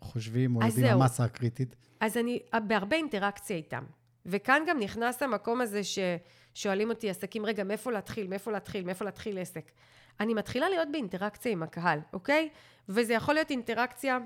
[0.00, 1.76] חושבים או יודעים המסה הקריטית?
[2.00, 3.84] אז אני בהרבה אינטראקציה איתם.
[4.26, 9.38] וכאן גם נכנס המקום הזה ששואלים אותי עסקים, רגע, מאיפה להתחיל, מאיפה להתחיל, מאיפה להתחיל
[9.38, 9.70] עסק.
[10.20, 12.48] אני מתחילה להיות באינטראקציה עם הקהל, אוקיי?
[12.88, 14.18] וזה יכול להיות אינטראקציה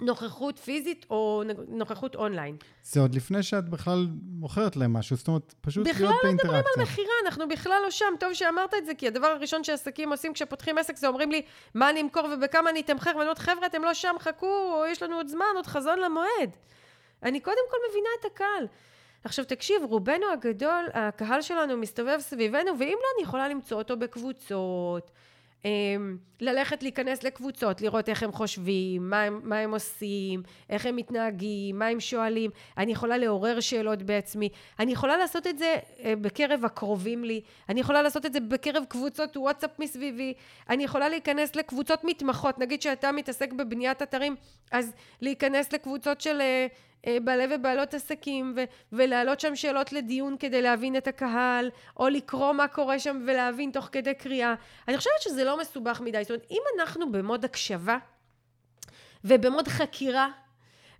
[0.00, 2.56] נוכחות פיזית או נוכחות אונליין.
[2.82, 6.34] זה עוד לפני שאת בכלל מוכרת להם משהו, זאת אומרת, פשוט להיות באינטראקציה.
[6.34, 8.14] בכלל לא מדברים על מכירה, אנחנו בכלל לא שם.
[8.20, 11.42] טוב שאמרת את זה, כי הדבר הראשון שעסקים עושים כשפותחים עסק זה אומרים לי,
[11.74, 15.16] מה אני אמכור ובכמה אני אתמחר, ואני אומרת, חבר'ה, אתם לא שם, חכו, יש לנו
[15.16, 16.56] עוד זמן, עוד חזון למועד.
[17.22, 18.66] אני קודם כל מבינה את הקהל.
[19.26, 25.10] עכשיו תקשיב, רובנו הגדול, הקהל שלנו מסתובב סביבנו, ואם לא, אני יכולה למצוא אותו בקבוצות,
[25.64, 30.96] אמ, ללכת להיכנס לקבוצות, לראות איך הם חושבים, מה הם, מה הם עושים, איך הם
[30.96, 32.50] מתנהגים, מה הם שואלים.
[32.78, 34.48] אני יכולה לעורר שאלות בעצמי.
[34.78, 37.40] אני יכולה לעשות את זה אה, בקרב הקרובים לי.
[37.68, 40.34] אני יכולה לעשות את זה בקרב קבוצות וואטסאפ מסביבי.
[40.70, 42.58] אני יכולה להיכנס לקבוצות מתמחות.
[42.58, 44.36] נגיד שאתה מתעסק בבניית אתרים,
[44.72, 46.66] אז להיכנס לקבוצות של אה,
[47.06, 52.68] בעלי ובעלות עסקים ו- ולהעלות שם שאלות לדיון כדי להבין את הקהל, או לקרוא מה
[52.68, 54.54] קורה שם ולהבין תוך כדי קריאה.
[54.88, 56.22] אני חושבת שזה לא מסובך מדי.
[56.22, 57.98] זאת אומרת, אם אנחנו במוד הקשבה
[59.24, 60.30] ובמוד חקירה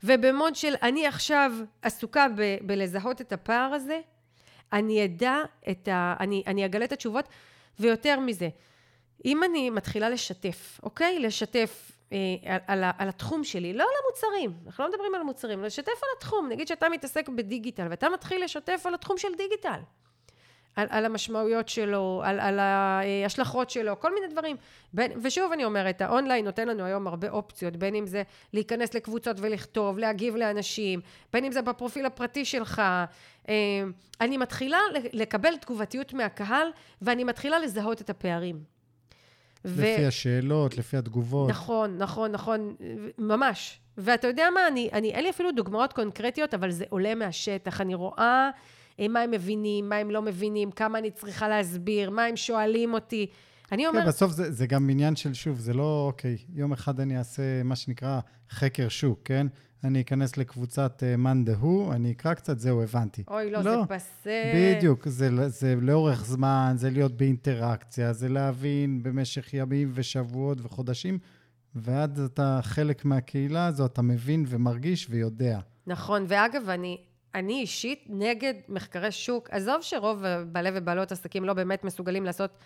[0.04, 4.00] ובמוד של אני עכשיו עסוקה ב- בלזהות את הפער הזה,
[4.72, 5.36] אני אדע
[5.70, 6.16] את ה...
[6.20, 7.28] אני, אני אגלה את התשובות,
[7.80, 8.48] ויותר מזה,
[9.24, 11.18] אם אני מתחילה לשתף, אוקיי?
[11.18, 12.18] לשתף אה, על,
[12.66, 16.48] על, על התחום שלי, לא על המוצרים, אנחנו לא מדברים על המוצרים, לשתף על התחום,
[16.48, 19.80] נגיד שאתה מתעסק בדיגיטל ואתה מתחיל לשתף על התחום של דיגיטל,
[20.76, 24.56] על, על המשמעויות שלו, על, על ההשלכות שלו, כל מיני דברים.
[24.92, 29.36] בין, ושוב אני אומרת, האונליין נותן לנו היום הרבה אופציות, בין אם זה להיכנס לקבוצות
[29.40, 31.00] ולכתוב, להגיב לאנשים,
[31.32, 32.82] בין אם זה בפרופיל הפרטי שלך.
[33.48, 33.54] אה,
[34.20, 34.78] אני מתחילה
[35.12, 36.68] לקבל תגובתיות מהקהל
[37.02, 38.75] ואני מתחילה לזהות את הפערים.
[39.66, 41.50] ו- לפי השאלות, לפי התגובות.
[41.50, 42.74] נכון, נכון, נכון,
[43.18, 43.80] ממש.
[43.98, 47.80] ואתה יודע מה, אני, אני, אין לי אפילו דוגמאות קונקרטיות, אבל זה עולה מהשטח.
[47.80, 48.50] אני רואה
[49.00, 52.94] אה, מה הם מבינים, מה הם לא מבינים, כמה אני צריכה להסביר, מה הם שואלים
[52.94, 53.26] אותי.
[53.72, 54.02] אני אומרת...
[54.02, 57.62] כן, בסוף זה, זה גם עניין של, שוב, זה לא, אוקיי, יום אחד אני אעשה
[57.64, 59.46] מה שנקרא חקר שוק, כן?
[59.84, 63.22] אני אכנס לקבוצת uh, מאן דהוא, אני אקרא קצת, זהו, הבנתי.
[63.28, 64.52] אוי, לא, לא זה פסה.
[64.54, 71.18] בדיוק, זה, זה לאורך זמן, זה להיות באינטראקציה, זה להבין במשך ימים ושבועות וחודשים,
[71.74, 75.58] ועד אתה חלק מהקהילה הזו, אתה מבין ומרגיש ויודע.
[75.86, 76.98] נכון, ואגב, אני,
[77.34, 79.50] אני אישית נגד מחקרי שוק.
[79.50, 82.58] עזוב שרוב בעלי ובעלות עסקים לא באמת מסוגלים לעשות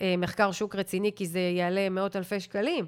[0.00, 2.86] אה, מחקר שוק רציני, כי זה יעלה מאות אלפי שקלים.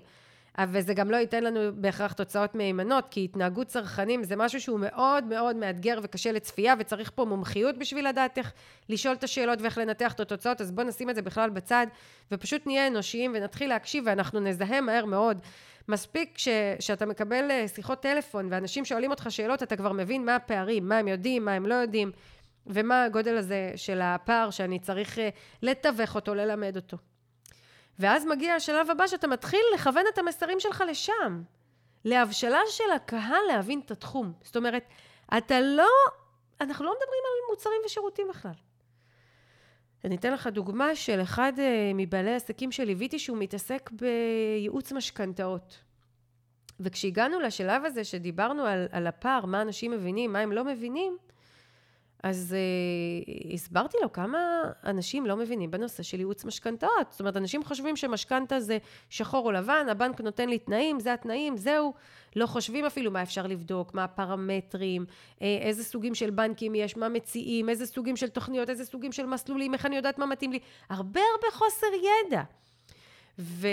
[0.64, 5.25] וזה גם לא ייתן לנו בהכרח תוצאות מהימנות, כי התנהגות צרכנים זה משהו שהוא מאוד
[5.25, 8.53] מאוד מאתגר וקשה לצפייה, וצריך פה מומחיות בשביל לדעת איך
[8.88, 11.87] לשאול את השאלות ואיך לנתח את התוצאות, אז בואו נשים את זה בכלל בצד,
[12.33, 15.40] ופשוט נהיה אנושיים ונתחיל להקשיב, ואנחנו נזהה מהר מאוד.
[15.88, 16.49] מספיק ש,
[16.81, 20.99] שאתה מקבל אה, שיחות טלפון, ואנשים שואלים אותך שאלות, אתה כבר מבין מה הפערים, מה
[20.99, 22.12] הם יודעים, מה הם לא יודעים,
[22.66, 25.29] ומה הגודל הזה של הפער שאני צריך אה,
[25.62, 26.97] לתווך אותו, ללמד אותו.
[27.99, 31.43] ואז מגיע השלב הבא שאתה מתחיל לכוון את המסרים שלך לשם.
[32.05, 34.33] להבשלה של הקהל להבין את התחום.
[34.43, 34.85] זאת אומרת,
[35.39, 35.89] אתה לא,
[36.61, 38.53] אנחנו לא מדברים על מוצרים ושירותים בכלל.
[40.05, 45.79] אני אתן לך דוגמה של אחד אה, מבעלי עסקים שליוויתי שהוא מתעסק בייעוץ משכנתאות.
[46.81, 51.17] וכשהגענו לשלב הזה שדיברנו על, על הפער, מה אנשים מבינים, מה הם לא מבינים,
[52.29, 54.39] אז uh, הסברתי לו כמה
[54.85, 57.07] אנשים לא מבינים בנושא של ייעוץ משכנתאות.
[57.11, 58.79] זאת אומרת, אנשים חושבים שמשכנתה זה
[59.11, 61.95] שחור או לבן, הבנק נותן לי תנאים, זה התנאים, זהו.
[62.37, 65.05] לא חושבים אפילו מה אפשר לבדוק, מה הפרמטרים,
[65.43, 69.27] אה, איזה סוגים של בנקים יש, מה מציעים, איזה סוגים של תוכניות, איזה סוגים של
[69.27, 70.59] מסלולים, איך אני יודעת מה מתאים לי.
[70.89, 71.87] הרבה הרבה חוסר
[72.27, 72.43] ידע.
[73.38, 73.68] ו...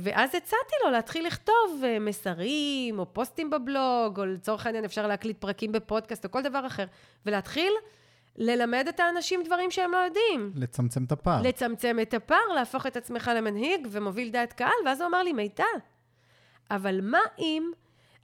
[0.00, 5.40] ואז הצעתי לו להתחיל לכתוב אה, מסרים, או פוסטים בבלוג, או לצורך העניין אפשר להקליט
[5.40, 6.84] פרקים בפודקאסט, או כל דבר אחר,
[7.26, 7.72] ולהתחיל
[8.36, 10.52] ללמד את האנשים דברים שהם לא יודעים.
[10.54, 11.42] לצמצם את הפער.
[11.42, 15.64] לצמצם את הפער, להפוך את עצמך למנהיג ומוביל דעת קהל, ואז הוא אמר לי, מיטל,
[16.70, 17.70] אבל מה אם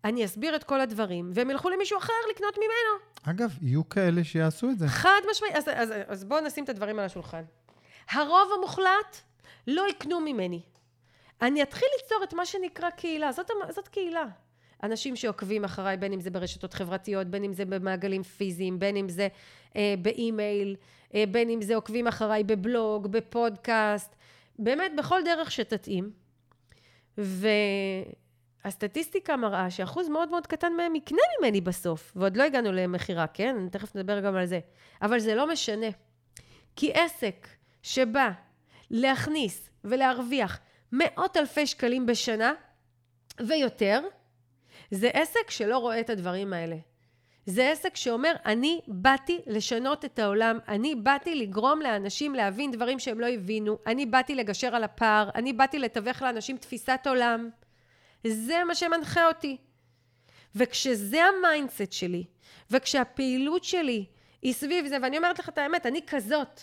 [0.04, 3.32] אני אסביר את כל הדברים, והם ילכו למישהו אחר לקנות ממנו?
[3.34, 4.88] אגב, יהיו כאלה שיעשו את זה.
[4.88, 5.56] חד משמעית.
[5.56, 7.42] אז, אז, אז בואו נשים את הדברים על השולחן.
[8.10, 9.20] הרוב המוחלט
[9.66, 10.62] לא יקנו ממני.
[11.42, 13.32] אני אתחיל ליצור את מה שנקרא קהילה.
[13.32, 14.24] זאת, זאת קהילה.
[14.82, 19.08] אנשים שעוקבים אחריי, בין אם זה ברשתות חברתיות, בין אם זה במעגלים פיזיים, בין אם
[19.08, 19.28] זה
[19.76, 20.76] אה, באימייל,
[21.14, 24.14] אה, בין אם זה עוקבים אחריי בבלוג, בפודקאסט,
[24.58, 26.10] באמת בכל דרך שתתאים.
[28.64, 33.56] והסטטיסטיקה מראה שאחוז מאוד מאוד קטן מהם יקנה ממני בסוף, ועוד לא הגענו למכירה, כן?
[33.56, 34.60] אני תכף נדבר גם על זה.
[35.02, 35.86] אבל זה לא משנה.
[36.76, 37.48] כי עסק
[37.82, 38.30] שבא
[38.90, 40.60] להכניס ולהרוויח
[40.92, 42.52] מאות אלפי שקלים בשנה
[43.40, 44.00] ויותר,
[44.90, 46.76] זה עסק שלא רואה את הדברים האלה.
[47.46, 53.20] זה עסק שאומר, אני באתי לשנות את העולם, אני באתי לגרום לאנשים להבין דברים שהם
[53.20, 57.50] לא הבינו, אני באתי לגשר על הפער, אני באתי לתווך לאנשים תפיסת עולם.
[58.26, 59.56] זה מה שמנחה אותי.
[60.54, 62.24] וכשזה ה mindset שלי,
[62.70, 64.04] וכשהפעילות שלי
[64.42, 66.60] היא סביב זה, ואני אומרת לך את האמת, אני כזאת.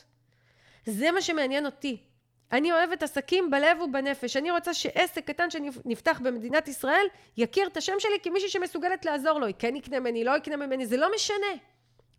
[0.85, 2.03] זה מה שמעניין אותי.
[2.51, 4.37] אני אוהבת עסקים בלב ובנפש.
[4.37, 7.05] אני רוצה שעסק קטן שנפתח במדינת ישראל
[7.37, 9.47] יכיר את השם שלי כמישהי שמסוגלת לעזור לו.
[9.59, 11.55] כן יקנה ממני, לא יקנה ממני, זה לא משנה.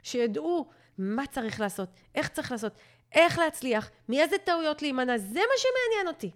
[0.03, 0.66] שידעו
[0.99, 2.73] מה צריך לעשות, איך צריך לעשות,
[3.12, 6.31] איך להצליח, מאיזה טעויות להימנע, זה מה שמעניין אותי.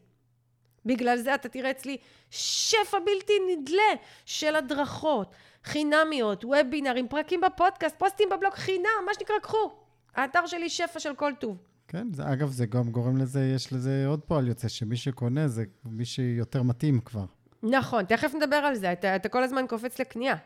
[0.86, 1.96] בגלל זה אתה תראה אצלי
[2.30, 3.92] שפע בלתי נדלה
[4.24, 9.72] של הדרכות, חינמיות, וובינרים, פרקים בפודקאסט, פוסטים בבלוג חינם, מה שנקרא, קחו.
[10.14, 11.56] האתר שלי שפע של כל טוב.
[11.88, 15.64] כן, זה, אגב, זה גם גורם לזה, יש לזה עוד פועל יוצא, שמי שקונה זה
[15.84, 17.24] מי שיותר מתאים כבר.
[17.62, 20.36] נכון, תכף נדבר על זה, אתה, אתה כל הזמן קופץ לקנייה.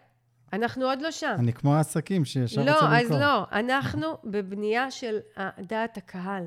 [0.53, 1.37] אנחנו עוד לא שם.
[1.39, 3.17] אני כמו העסקים שישר לא, רוצה למכור.
[3.17, 5.19] לא, אז לא, אנחנו בבנייה של
[5.61, 6.45] דעת הקהל.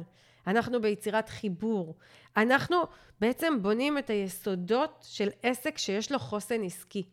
[0.47, 1.95] אנחנו ביצירת חיבור.
[2.37, 2.77] אנחנו
[3.21, 7.03] בעצם בונים את היסודות של עסק שיש לו חוסן עסקי.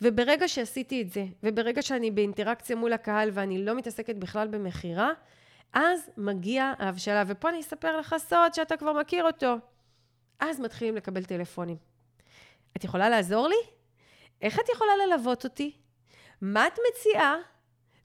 [0.00, 5.10] וברגע שעשיתי את זה, וברגע שאני באינטראקציה מול הקהל ואני לא מתעסקת בכלל במכירה,
[5.72, 9.54] אז מגיע ההבשלה, ופה אני אספר לך סוד שאתה כבר מכיר אותו.
[10.40, 11.76] אז מתחילים לקבל טלפונים.
[12.76, 13.56] את יכולה לעזור לי?
[14.42, 15.72] איך את יכולה ללוות אותי?
[16.40, 17.34] מה את מציעה?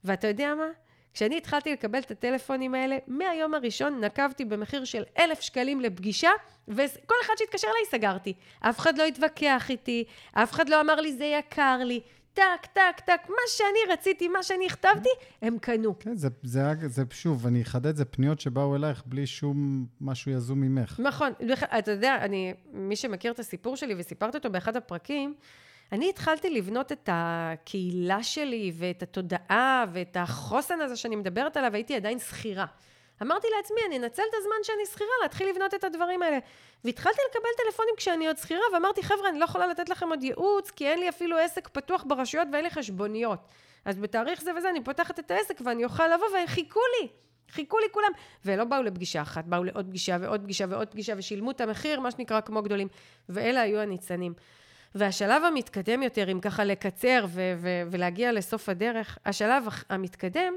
[0.04, 0.68] ואתה יודע מה?
[1.14, 6.30] כשאני התחלתי לקבל את הטלפונים האלה, מהיום הראשון נקבתי במחיר של אלף שקלים לפגישה,
[6.68, 8.34] וכל אחד שהתקשר אליי סגרתי.
[8.60, 12.00] אף אחד לא התווכח איתי, אף אחד לא אמר לי זה יקר לי.
[12.40, 15.08] טק, טק, טק, מה שאני רציתי, מה שאני הכתבתי,
[15.42, 15.98] הם קנו.
[15.98, 20.60] כן, זה, זה, זה שוב, אני אחדד, זה פניות שבאו אלייך בלי שום משהו יזום
[20.60, 21.00] ממך.
[21.00, 21.32] נכון.
[21.78, 25.34] אתה יודע, אני, מי שמכיר את הסיפור שלי וסיפרתי אותו באחד הפרקים,
[25.92, 31.96] אני התחלתי לבנות את הקהילה שלי ואת התודעה ואת החוסן הזה שאני מדברת עליו, הייתי
[31.96, 32.66] עדיין שכירה.
[33.22, 36.38] אמרתי לעצמי, אני אנצל את הזמן שאני שכירה להתחיל לבנות את הדברים האלה.
[36.84, 40.70] והתחלתי לקבל טלפונים כשאני עוד שכירה, ואמרתי, חבר'ה, אני לא יכולה לתת לכם עוד ייעוץ,
[40.70, 43.38] כי אין לי אפילו עסק פתוח ברשויות ואין לי חשבוניות.
[43.84, 47.08] אז בתאריך זה וזה אני פותחת את העסק ואני אוכל לבוא, והם חיכו לי.
[47.50, 48.10] חיכו לי כולם.
[48.44, 52.10] ולא באו לפגישה אחת, באו לעוד פגישה ועוד פגישה ועוד פגישה, ושילמו את המחיר, מה
[52.10, 52.88] שנקרא, כמו גדולים.
[53.28, 54.34] ואלה היו הניצנים.
[54.94, 60.54] והשלב המתקדם יותר, אם ככה לקצר ו- ו- ולהגיע לסוף הדרך, השלב המתקדם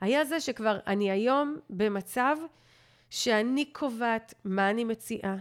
[0.00, 2.36] היה זה שכבר אני היום במצב
[3.10, 5.36] שאני קובעת מה אני מציעה,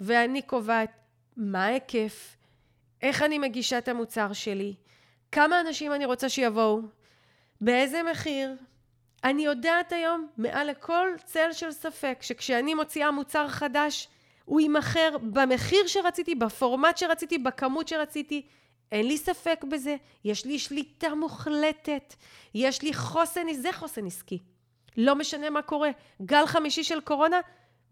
[0.00, 0.92] ואני קובעת
[1.36, 2.36] מה ההיקף,
[3.02, 4.74] איך אני מגישה את המוצר שלי,
[5.32, 6.80] כמה אנשים אני רוצה שיבואו,
[7.60, 8.56] באיזה מחיר.
[9.24, 14.08] אני יודעת היום, מעל לכל צל של ספק, שכשאני מוציאה מוצר חדש,
[14.44, 18.46] הוא יימכר במחיר שרציתי, בפורמט שרציתי, בכמות שרציתי.
[18.92, 22.14] אין לי ספק בזה, יש לי שליטה מוחלטת,
[22.54, 24.38] יש לי חוסן, זה חוסן עסקי.
[24.96, 25.90] לא משנה מה קורה.
[26.22, 27.40] גל חמישי של קורונה,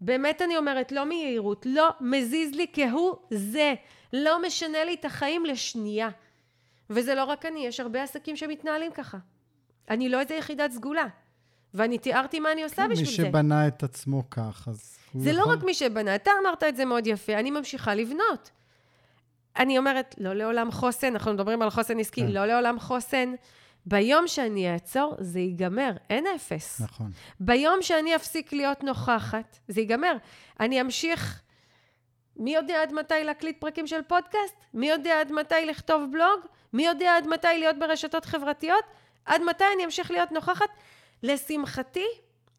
[0.01, 3.73] באמת אני אומרת, לא מיהירות, לא מזיז לי כהוא זה.
[4.13, 6.09] לא משנה לי את החיים לשנייה.
[6.89, 9.17] וזה לא רק אני, יש הרבה עסקים שמתנהלים ככה.
[9.89, 11.07] אני לא איזה יחידת סגולה.
[11.73, 13.23] ואני תיארתי מה אני עושה כן, בשביל זה.
[13.23, 15.53] מי שבנה את עצמו כך, אז זה לא יכול...
[15.53, 18.51] לא רק מי שבנה, אתה אמרת את זה מאוד יפה, אני ממשיכה לבנות.
[19.57, 22.27] אני אומרת, לא לעולם חוסן, אנחנו מדברים על חוסן עסקי, כן.
[22.31, 23.33] לא לעולם חוסן.
[23.85, 26.81] ביום שאני אעצור, זה ייגמר, אין אפס.
[26.81, 27.11] נכון.
[27.39, 30.13] ביום שאני אפסיק להיות נוכחת, זה ייגמר.
[30.59, 31.41] אני אמשיך,
[32.37, 34.55] מי יודע עד מתי להקליט פרקים של פודקאסט?
[34.73, 36.39] מי יודע עד מתי לכתוב בלוג?
[36.73, 38.83] מי יודע עד מתי להיות ברשתות חברתיות?
[39.25, 40.69] עד מתי אני אמשיך להיות נוכחת?
[41.23, 42.05] לשמחתי,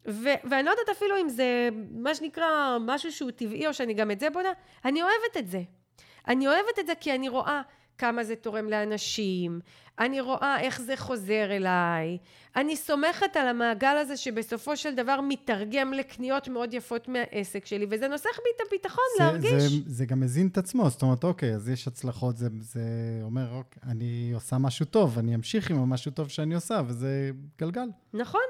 [0.08, 4.10] ו- ואני לא יודעת אפילו אם זה מה שנקרא משהו שהוא טבעי או שאני גם
[4.10, 4.48] את זה בונה,
[4.84, 5.62] אני אוהבת את זה.
[6.28, 7.62] אני אוהבת את זה כי אני רואה
[7.98, 9.60] כמה זה תורם לאנשים,
[9.98, 12.18] אני רואה איך זה חוזר אליי,
[12.56, 18.08] אני סומכת על המעגל הזה שבסופו של דבר מתרגם לקניות מאוד יפות מהעסק שלי, וזה
[18.08, 19.72] נוסח בי את הביטחון זה, להרגיש.
[19.72, 22.80] זה, זה גם מזין את עצמו, זאת אומרת, אוקיי, אז יש הצלחות, זה, זה
[23.22, 27.88] אומר, אוקיי, אני עושה משהו טוב, אני אמשיך עם המשהו טוב שאני עושה, וזה גלגל.
[28.14, 28.40] נכון.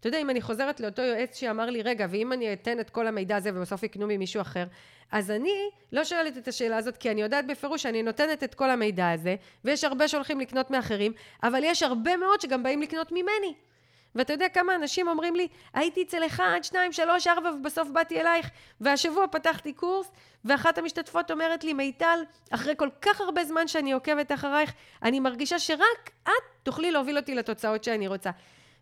[0.00, 3.06] אתה יודע, אם אני חוזרת לאותו יועץ שאמר לי, רגע, ואם אני אתן את כל
[3.06, 4.66] המידע הזה ובסוף יקנו ממישהו אחר,
[5.12, 8.70] אז אני לא שואלת את השאלה הזאת, כי אני יודעת בפירוש שאני נותנת את כל
[8.70, 11.12] המידע הזה, ויש הרבה שהולכים לקנות מאחרים,
[11.42, 13.54] אבל יש הרבה מאוד שגם באים לקנות ממני.
[14.14, 18.50] ואתה יודע כמה אנשים אומרים לי, הייתי אצל אחד, שניים, שלוש, ארבע, ובסוף באתי אלייך,
[18.80, 20.10] והשבוע פתחתי קורס,
[20.44, 22.18] ואחת המשתתפות אומרת לי, מיטל,
[22.50, 26.30] אחרי כל כך הרבה זמן שאני עוקבת אחרייך, אני מרגישה שרק את
[26.62, 28.30] תוכלי להוביל אותי לתוצאות שאני רוצה.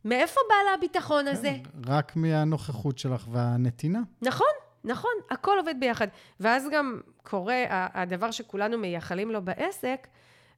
[0.04, 1.50] מאיפה בא לה הביטחון הזה?
[1.64, 4.00] כן, רק מהנוכחות שלך והנתינה.
[4.22, 4.52] נכון,
[4.84, 6.08] נכון, הכל עובד ביחד.
[6.40, 10.06] ואז גם קורה הדבר שכולנו מייחלים לו בעסק,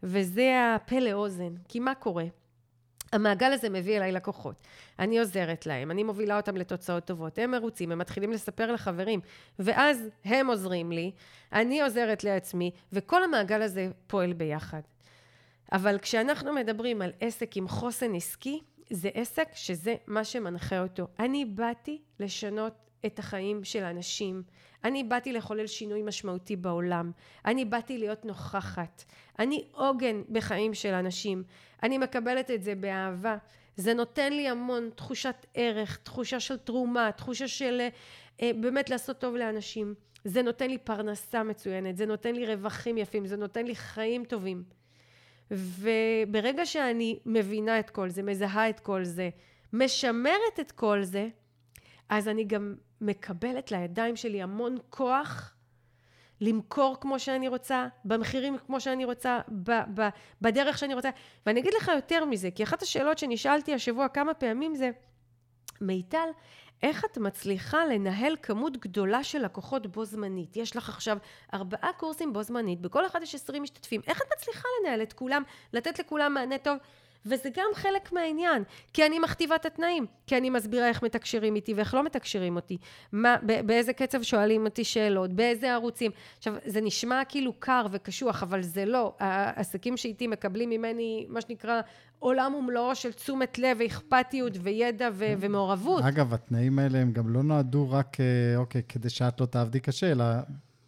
[0.03, 1.55] וזה הפה לאוזן.
[1.69, 2.25] כי מה קורה?
[3.13, 4.63] המעגל הזה מביא אליי לקוחות.
[4.99, 9.21] אני עוזרת להם, אני מובילה אותם לתוצאות טובות, הם מרוצים, הם מתחילים לספר לחברים,
[9.59, 11.13] ואז הם עוזרים לי,
[11.53, 14.81] אני עוזרת לעצמי, וכל המעגל הזה פועל ביחד.
[15.73, 18.61] אבל כשאנחנו מדברים על עסק עם חוסן עסקי,
[18.91, 21.07] זה עסק שזה מה שמנחה אותו.
[21.19, 24.43] אני באתי לשנות את החיים של האנשים.
[24.85, 27.13] אני באתי לחולל שינוי משמעותי בעולם.
[27.45, 29.05] אני באתי להיות נוכחת.
[29.39, 31.43] אני עוגן בחיים של אנשים.
[31.83, 33.37] אני מקבלת את זה באהבה.
[33.77, 37.89] זה נותן לי המון תחושת ערך, תחושה של תרומה, תחושה של
[38.43, 39.95] אה, באמת לעשות טוב לאנשים.
[40.25, 44.63] זה נותן לי פרנסה מצוינת, זה נותן לי רווחים יפים, זה נותן לי חיים טובים.
[45.51, 49.31] וברגע שאני מבינה את כל זה, מזהה את כל זה,
[49.73, 51.29] משמרת את כל זה,
[52.09, 55.55] אז אני גם מקבלת לידיים שלי המון כוח
[56.41, 60.09] למכור כמו שאני רוצה, במחירים כמו שאני רוצה, ב- ב-
[60.41, 61.11] בדרך שאני רוצה.
[61.47, 64.91] ואני אגיד לך יותר מזה, כי אחת השאלות שנשאלתי השבוע כמה פעמים זה,
[65.81, 66.29] מיטל,
[66.83, 70.57] איך את מצליחה לנהל כמות גדולה של לקוחות בו זמנית?
[70.57, 71.19] יש לך עכשיו
[71.55, 74.01] ארבעה קורסים בו זמנית, בכל אחד יש עשרים משתתפים.
[74.07, 75.43] איך את מצליחה לנהל את כולם,
[75.73, 76.77] לתת לכולם מענה טוב?
[77.27, 78.63] וזה גם חלק מהעניין,
[78.93, 82.77] כי אני מכתיבה את התנאים, כי אני מסבירה איך מתקשרים איתי ואיך לא מתקשרים אותי,
[83.13, 86.11] מה, באיזה קצב שואלים אותי שאלות, באיזה ערוצים.
[86.39, 89.15] עכשיו, זה נשמע כאילו קר וקשוח, אבל זה לא.
[89.21, 91.81] העסקים שאיתי מקבלים ממני, מה שנקרא,
[92.19, 96.05] עולם ומלואו של תשומת לב ואכפתיות וידע ו- ומעורבות.
[96.05, 100.13] אגב, התנאים האלה הם גם לא נועדו רק, אה, אוקיי, כדי שאת לא תעבדי קשה,
[100.13, 100.25] אלא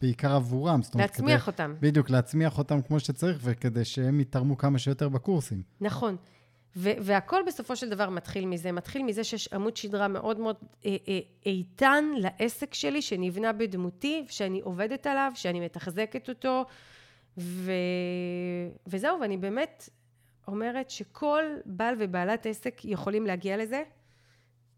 [0.01, 0.83] בעיקר עבורם.
[0.83, 1.75] זאת אומרת, להצמיח כדי, אותם.
[1.81, 5.63] בדיוק, להצמיח אותם כמו שצריך, וכדי שהם יתרמו כמה שיותר בקורסים.
[5.81, 6.17] נכון.
[6.77, 8.73] ו- והכל בסופו של דבר מתחיל מזה.
[8.73, 14.61] מתחיל מזה שיש עמוד שדרה מאוד מאוד אה, אה, איתן לעסק שלי, שנבנה בדמותי, שאני
[14.61, 16.65] עובדת עליו, שאני מתחזקת אותו,
[17.39, 17.73] ו...
[18.87, 19.89] וזהו, ואני באמת
[20.49, 23.83] אומרת שכל בעל ובעלת עסק יכולים להגיע לזה.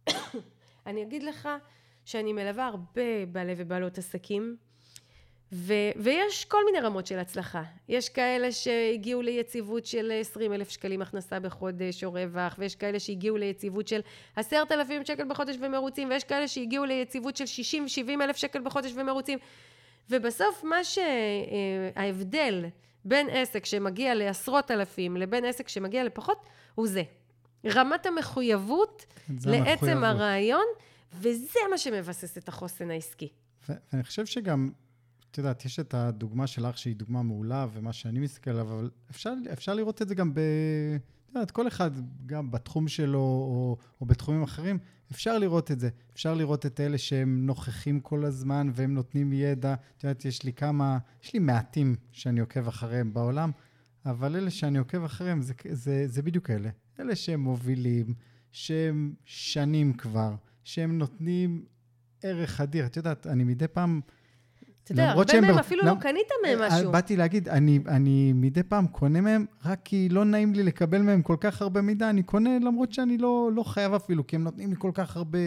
[0.86, 1.48] אני אגיד לך
[2.04, 4.56] שאני מלווה הרבה בעלי ובעלות עסקים,
[5.52, 7.62] ו- ויש כל מיני רמות של הצלחה.
[7.88, 13.36] יש כאלה שהגיעו ליציבות של 20 אלף שקלים הכנסה בחודש או רווח, ויש כאלה שהגיעו
[13.36, 14.00] ליציבות של
[14.36, 17.44] 10,000 שקל בחודש ומרוצים, ויש כאלה שהגיעו ליציבות של
[18.06, 19.38] 60-70 אלף שקל בחודש ומרוצים.
[20.10, 22.64] ובסוף מה שההבדל
[23.04, 27.02] בין עסק שמגיע לעשרות אלפים לבין עסק שמגיע לפחות, הוא זה.
[27.66, 29.06] רמת המחויבות
[29.38, 30.04] זה לעצם המחויבות.
[30.04, 30.64] הרעיון,
[31.14, 33.28] וזה מה שמבסס את החוסן העסקי.
[33.68, 34.70] ואני חושב שגם,
[35.30, 39.32] את יודעת, יש את הדוגמה שלך שהיא דוגמה מעולה, ומה שאני מסתכל עליו, אבל אפשר,
[39.52, 40.38] אפשר לראות את זה גם ב...
[41.30, 41.90] את יודעת, כל אחד,
[42.26, 44.78] גם בתחום שלו או, או בתחומים אחרים,
[45.12, 45.88] אפשר לראות את זה.
[46.12, 49.74] אפשר לראות את אלה שהם נוכחים כל הזמן והם נותנים ידע.
[49.74, 53.50] את יודעת, יש לי כמה, יש לי מעטים שאני עוקב אחריהם בעולם,
[54.06, 56.70] אבל אלה שאני עוקב אחריהם זה, זה, זה בדיוק אלה.
[57.00, 58.14] אלה שהם מובילים,
[58.52, 61.64] שהם שנים כבר, שהם נותנים
[62.22, 62.86] ערך אדיר.
[62.86, 64.00] את יודעת, אני מדי פעם...
[64.92, 66.92] אתה יודע, הרבה מהם אפילו לא קנית מהם אה, משהו.
[66.92, 71.22] באתי להגיד, אני, אני מדי פעם קונה מהם, רק כי לא נעים לי לקבל מהם
[71.22, 72.10] כל כך הרבה מידע.
[72.10, 75.38] אני קונה למרות שאני לא, לא חייב אפילו, כי הם נותנים לי כל כך הרבה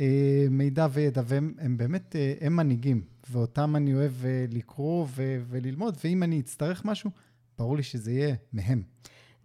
[0.00, 5.42] אה, מידע וידע, והם הם באמת, אה, הם מנהיגים, ואותם אני אוהב אה, לקרוא ו,
[5.48, 7.10] וללמוד, ואם אני אצטרך משהו,
[7.58, 8.82] ברור לי שזה יהיה מהם.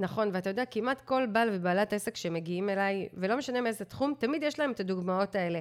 [0.02, 4.44] נכון, ואתה יודע, כמעט כל בעל ובעלת עסק שמגיעים אליי, ולא משנה מאיזה תחום, תמיד
[4.44, 5.60] יש להם את הדוגמאות האלה.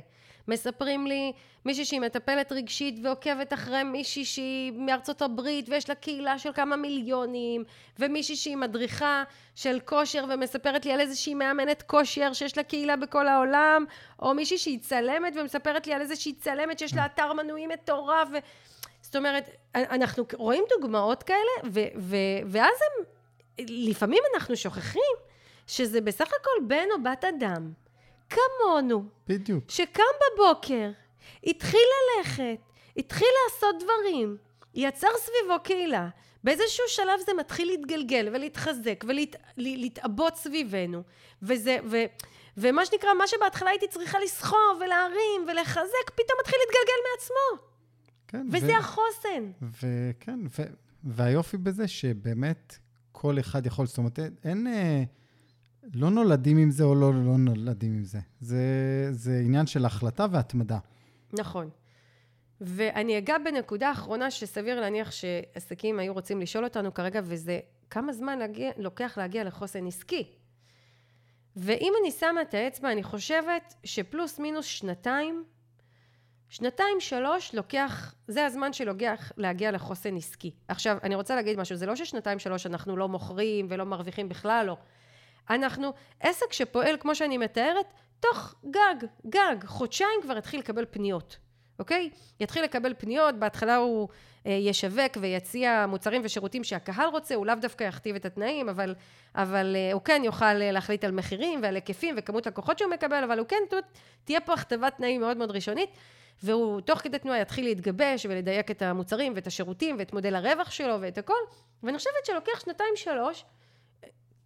[0.48, 1.32] מספרים לי
[1.64, 6.76] מישהי שהיא מטפלת רגשית ועוקבת אחרי מישהי שהיא מארצות הברית ויש לה קהילה של כמה
[6.76, 7.64] מיליונים,
[7.98, 9.24] ומישהי שהיא מדריכה
[9.54, 13.84] של כושר ומספרת לי על איזושהי מאמנת כושר שיש לה קהילה בכל העולם,
[14.22, 18.28] או מישהי שהיא צלמת ומספרת לי על איזושהי צלמת שיש לה אתר מנויים מטורף.
[18.32, 18.38] ו...
[19.02, 23.04] זאת אומרת, אנחנו רואים דוגמאות כאלה, ו- ו- ואז הם
[23.68, 25.16] לפעמים אנחנו שוכחים
[25.66, 27.72] שזה בסך הכל בן או בת אדם,
[28.30, 29.64] כמונו, בדיוק.
[29.68, 30.02] שקם
[30.34, 30.90] בבוקר,
[31.44, 31.80] התחיל
[32.18, 32.58] ללכת,
[32.96, 34.36] התחיל לעשות דברים,
[34.74, 36.08] יצר סביבו קהילה.
[36.44, 39.04] באיזשהו שלב זה מתחיל להתגלגל ולהתחזק
[39.56, 41.02] ולהתעבות סביבנו.
[41.42, 41.96] וזה, ו,
[42.56, 47.66] ומה שנקרא, מה שבהתחלה הייתי צריכה לסחוב ולהרים ולחזק, פתאום מתחיל להתגלגל מעצמו.
[48.28, 49.50] כן, וזה החוסן.
[49.62, 50.62] וכן, ו,
[51.04, 52.76] והיופי בזה שבאמת
[53.12, 54.66] כל אחד יכול, זאת אומרת, אין-.
[54.66, 55.02] אה,
[55.94, 58.18] לא נולדים עם זה או לא, לא נולדים עם זה.
[58.40, 58.62] זה,
[59.10, 60.78] זה עניין של החלטה והתמדה.
[61.32, 61.70] נכון.
[62.60, 68.38] ואני אגע בנקודה אחרונה שסביר להניח שעסקים היו רוצים לשאול אותנו כרגע, וזה כמה זמן
[68.38, 70.32] להגיע, לוקח להגיע לחוסן עסקי.
[71.56, 75.44] ואם אני שמה את האצבע, אני חושבת שפלוס מינוס שנתיים,
[76.50, 80.50] שנתיים שלוש לוקח, זה הזמן שלוקח להגיע לחוסן עסקי.
[80.68, 84.64] עכשיו, אני רוצה להגיד משהו, זה לא ששנתיים שלוש אנחנו לא מוכרים ולא מרוויחים בכלל,
[84.66, 84.76] לא.
[85.50, 87.86] אנחנו, עסק שפועל כמו שאני מתארת,
[88.20, 91.36] תוך גג, גג, חודשיים כבר יתחיל לקבל פניות,
[91.78, 92.10] אוקיי?
[92.40, 94.08] יתחיל לקבל פניות, בהתחלה הוא
[94.46, 98.94] אה, ישווק ויציע מוצרים ושירותים שהקהל רוצה, הוא לאו דווקא יכתיב את התנאים, אבל,
[99.34, 103.24] אבל אה, הוא כן יוכל אה, להחליט על מחירים ועל היקפים וכמות לקוחות שהוא מקבל,
[103.24, 103.62] אבל הוא כן,
[104.24, 105.90] תהיה פה הכתבת תנאים מאוד מאוד ראשונית,
[106.42, 111.00] והוא תוך כדי תנועה יתחיל להתגבש ולדייק את המוצרים ואת השירותים ואת מודל הרווח שלו
[111.00, 111.40] ואת הכל,
[111.82, 113.44] ואני חושבת שלוקח שנתיים שלוש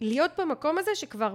[0.01, 1.35] להיות במקום הזה שכבר,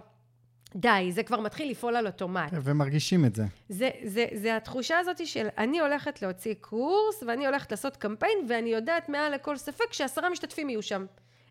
[0.75, 2.49] די, זה כבר מתחיל לפעול על אוטומט.
[2.63, 3.43] ומרגישים את זה.
[3.69, 8.69] זה, זה, זה התחושה הזאת של אני הולכת להוציא קורס ואני הולכת לעשות קמפיין ואני
[8.69, 11.05] יודעת מעל לכל ספק שעשרה משתתפים יהיו שם.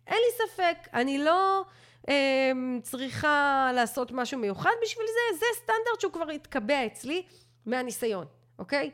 [0.07, 1.63] אין לי ספק, אני לא
[2.09, 2.51] אה,
[2.83, 7.23] צריכה לעשות משהו מיוחד בשביל זה, זה סטנדרט שהוא כבר התקבע אצלי
[7.65, 8.25] מהניסיון,
[8.59, 8.91] אוקיי?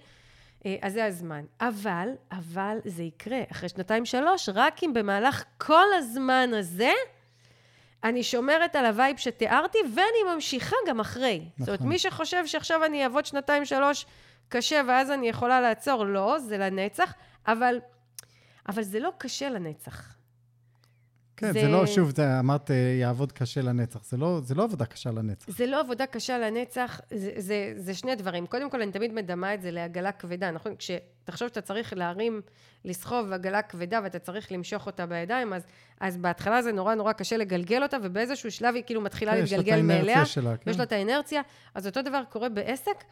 [0.65, 1.45] אה, אז זה הזמן.
[1.61, 6.91] אבל, אבל זה יקרה אחרי שנתיים שלוש, רק אם במהלך כל הזמן הזה
[8.03, 11.37] אני שומרת על ה vibe שתיארתי, ואני ממשיכה גם אחרי.
[11.37, 11.51] נכון.
[11.57, 11.89] זאת אומרת, נכון.
[11.89, 14.05] מי שחושב שעכשיו אני אעבוד שנתיים, שלוש
[14.49, 17.13] קשה, ואז אני יכולה לעצור, לא, זה לנצח,
[17.47, 17.79] אבל,
[18.69, 20.15] אבל זה לא קשה לנצח.
[21.37, 24.03] כן, זה- זה, לא, שוב, זה, אמרת, אה, יעבוד קשה לנצח.
[24.03, 25.45] זה לא, זה לא עבודה קשה לנצח.
[25.49, 28.45] זה לא עבודה קשה לנצח, זה, זה, זה שני דברים.
[28.47, 30.75] קודם כל, אני תמיד מדמה את זה לעגלה כבדה, נכון?
[30.75, 32.41] כשתחשוב שאתה צריך להרים,
[32.85, 35.61] לסחוב עגלה כבדה ואתה צריך למשוך אותה בידיים, אז,
[35.99, 39.53] אז בהתחלה זה נורא נורא קשה לגלגל אותה, ובאיזשהו שלב היא כאילו מתחילה כן, יש
[39.53, 40.25] להתגלגל מאליה.
[40.25, 40.63] שלה, כן.
[40.67, 41.41] ויש לה את האינרציה,
[41.75, 43.03] אז אותו דבר קורה בעסק,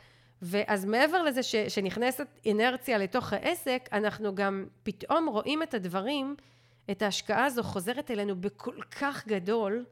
[0.41, 6.35] ואז מעבר לזה ש, שנכנסת אינרציה לתוך העסק, אנחנו גם פתאום רואים את הדברים,
[6.91, 9.85] את ההשקעה הזו חוזרת אלינו בכל כך גדול,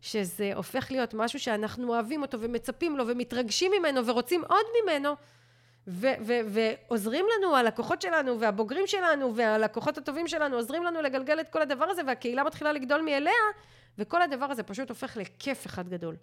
[0.00, 5.14] שזה הופך להיות משהו שאנחנו אוהבים אותו ומצפים לו ומתרגשים ממנו ורוצים עוד ממנו,
[5.86, 11.48] ו- ו- ועוזרים לנו, הלקוחות שלנו והבוגרים שלנו והלקוחות הטובים שלנו עוזרים לנו לגלגל את
[11.48, 13.32] כל הדבר הזה והקהילה מתחילה לגדול מאליה
[13.98, 16.16] וכל הדבר הזה פשוט הופך לכיף אחד גדול.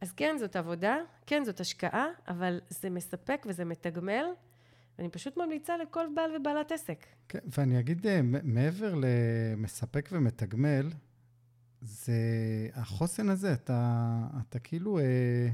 [0.00, 0.96] אז כן, זאת עבודה,
[1.26, 4.24] כן, זאת השקעה, אבל זה מספק וזה מתגמל,
[4.98, 7.06] ואני פשוט ממליצה לכל בעל ובעלת עסק.
[7.28, 10.90] כן, ואני אגיד, אה, מעבר למספק ומתגמל,
[11.80, 12.12] זה
[12.74, 15.48] החוסן הזה, אתה, אתה כאילו, אה,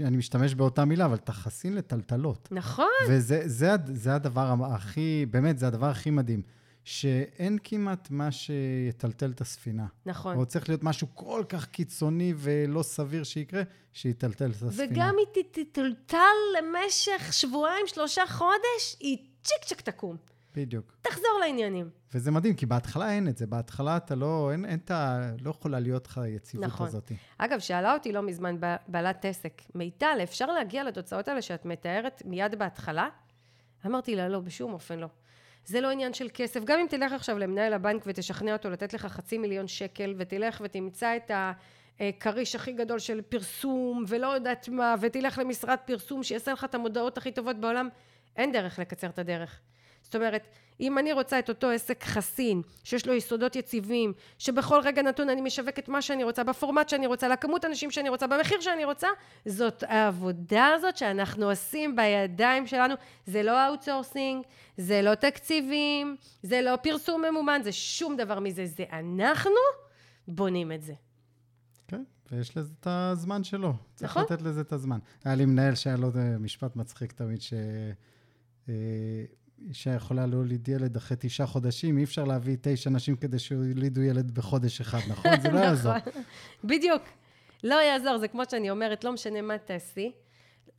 [0.00, 2.48] אני משתמש באותה מילה, אבל אתה חסין לטלטלות.
[2.50, 2.86] נכון.
[3.08, 6.42] וזה זה, זה הדבר הכי, באמת, זה הדבר הכי מדהים.
[6.84, 9.86] שאין כמעט מה שיטלטל את הספינה.
[10.06, 10.36] נכון.
[10.36, 13.62] או צריך להיות משהו כל כך קיצוני ולא סביר שיקרה,
[13.92, 14.92] שיטלטל את הספינה.
[14.92, 16.16] וגם אם תטולטל
[16.58, 20.16] למשך שבועיים, שלושה חודש, היא צ'יק צ'ק תקום.
[20.56, 20.92] בדיוק.
[21.02, 21.90] תחזור לעניינים.
[22.14, 23.46] וזה מדהים, כי בהתחלה אין את זה.
[23.46, 26.86] בהתחלה אתה לא, אין, אין אתה, לא יכולה להיות לך היציבות נכון.
[26.86, 27.12] הזאת.
[27.38, 28.56] אגב, שאלה אותי לא מזמן
[28.88, 33.08] בעלת עסק, מיטל, אפשר להגיע לתוצאות האלה שאת מתארת מיד בהתחלה?
[33.86, 35.08] אמרתי לה, לא, בשום אופן לא.
[35.64, 36.64] זה לא עניין של כסף.
[36.64, 41.16] גם אם תלך עכשיו למנהל הבנק ותשכנע אותו לתת לך חצי מיליון שקל, ותלך ותמצא
[41.16, 41.30] את
[42.00, 47.18] הכריש הכי גדול של פרסום, ולא יודעת מה, ותלך למשרד פרסום שיעשה לך את המודעות
[47.18, 47.88] הכי טובות בעולם,
[48.36, 49.60] אין דרך לקצר את הדרך.
[50.02, 50.46] זאת אומרת,
[50.80, 55.40] אם אני רוצה את אותו עסק חסין, שיש לו יסודות יציבים, שבכל רגע נתון אני
[55.40, 59.08] משווק את מה שאני רוצה, בפורמט שאני רוצה, לכמות אנשים שאני רוצה, במחיר שאני רוצה,
[59.46, 62.94] זאת העבודה הזאת שאנחנו עושים בידיים שלנו.
[63.26, 64.44] זה לא outsourcing,
[64.76, 69.60] זה לא תקציבים, זה לא פרסום ממומן, זה שום דבר מזה, זה אנחנו
[70.28, 70.94] בונים את זה.
[71.88, 73.72] כן, ויש לזה את הזמן שלו.
[73.94, 74.22] צריך נכון.
[74.22, 74.98] לתת לזה את הזמן.
[75.24, 76.08] היה לי מנהל שהיה לו
[76.40, 77.54] משפט מצחיק תמיד, ש...
[79.68, 84.30] אישה יכולה להוליד ילד אחרי תשעה חודשים, אי אפשר להביא תשע נשים כדי שיולידו ילד
[84.30, 85.40] בחודש אחד, נכון?
[85.40, 85.96] זה לא יעזור.
[85.96, 86.22] נכון,
[86.64, 87.02] בדיוק.
[87.64, 90.12] לא יעזור, זה כמו שאני אומרת, לא משנה מה תעשי,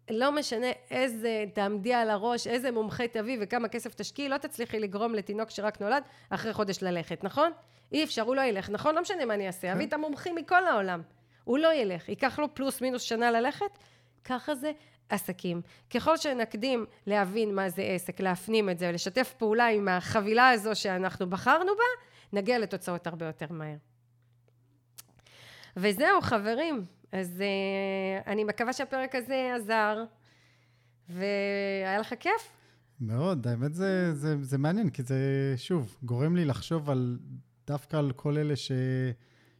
[0.09, 5.15] לא משנה איזה תעמדי על הראש, איזה מומחה תביא וכמה כסף תשקיעי, לא תצליחי לגרום
[5.15, 7.51] לתינוק שרק נולד אחרי חודש ללכת, נכון?
[7.91, 8.95] אי אפשר, הוא לא ילך, נכון?
[8.95, 9.87] לא משנה מה אני אעשה, אביא כן.
[9.87, 11.01] את המומחים מכל העולם.
[11.43, 13.77] הוא לא ילך, ייקח לו פלוס מינוס שנה ללכת,
[14.23, 14.71] ככה זה
[15.09, 15.61] עסקים.
[15.89, 21.29] ככל שנקדים להבין מה זה עסק, להפנים את זה ולשתף פעולה עם החבילה הזו שאנחנו
[21.29, 22.05] בחרנו בה,
[22.39, 23.77] נגיע לתוצאות הרבה יותר מהר.
[25.77, 30.03] וזהו חברים, אז uh, אני מקווה שהפרק הזה עזר,
[31.09, 32.51] והיה לך כיף?
[32.99, 35.17] מאוד, האמת זה, זה, זה מעניין, כי זה,
[35.57, 37.19] שוב, גורם לי לחשוב על,
[37.67, 38.71] דווקא על כל אלה ש...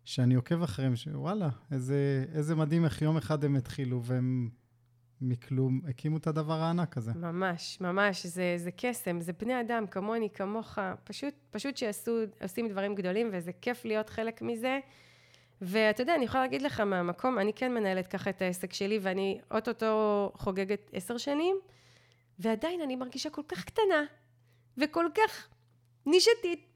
[0.06, 4.50] שאני עוקב אחריהם, שוואלה, איזה, איזה מדהים איך יום אחד הם התחילו, והם
[5.24, 7.12] מכלום הקימו את הדבר הענק הזה.
[7.16, 13.30] ממש, ממש, זה, זה קסם, זה בני אדם כמוני, כמוך, פשוט, פשוט שעושים דברים גדולים,
[13.32, 14.80] וזה כיף להיות חלק מזה.
[15.62, 19.40] ואתה יודע, אני יכולה להגיד לך מהמקום, אני כן מנהלת ככה את העסק שלי, ואני
[19.52, 21.56] אוטוטו חוגגת עשר שנים,
[22.40, 24.04] ועדיין אני מרגישה כל כך קטנה,
[24.78, 25.48] וכל כך
[26.06, 26.73] נישתית,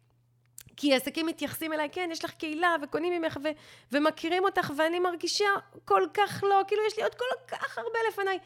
[0.78, 3.50] כי עסקים מתייחסים אליי, כן, יש לך קהילה, וקונים ממך, ו-
[3.92, 5.46] ומכירים אותך, ואני מרגישה
[5.86, 8.40] כל כך לא, כאילו יש לי עוד כל כך הרבה לפניי.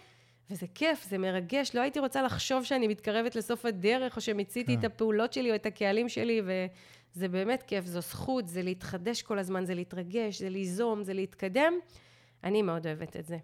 [0.49, 4.79] וזה כיף, זה מרגש, לא הייתי רוצה לחשוב שאני מתקרבת לסוף הדרך, או שמיציתי את
[4.79, 4.85] כן.
[4.85, 9.65] הפעולות שלי או את הקהלים שלי, וזה באמת כיף, זו זכות, זה להתחדש כל הזמן,
[9.65, 11.73] זה להתרגש, זה ליזום, זה להתקדם.
[12.43, 13.37] אני מאוד אוהבת את זה.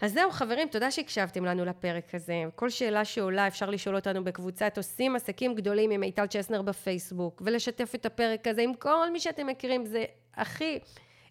[0.00, 2.44] אז זהו חברים, תודה שהקשבתם לנו לפרק הזה.
[2.54, 7.94] כל שאלה שעולה אפשר לשאול אותנו בקבוצת עושים עסקים גדולים עם מיטל צ'סנר בפייסבוק, ולשתף
[7.94, 10.78] את הפרק הזה עם כל מי שאתם מכירים, זה הכי...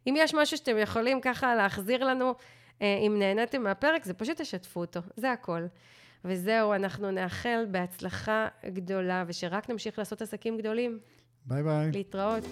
[0.08, 2.34] אם יש משהו שאתם יכולים ככה להחזיר לנו,
[2.82, 5.66] אה, אם נהניתם מהפרק, זה פשוט תשתפו אותו, זה הכל.
[6.26, 11.00] וזהו, אנחנו נאחל בהצלחה גדולה, ושרק נמשיך לעשות עסקים גדולים.
[11.46, 11.92] ביי ביי.
[11.92, 12.44] להתראות.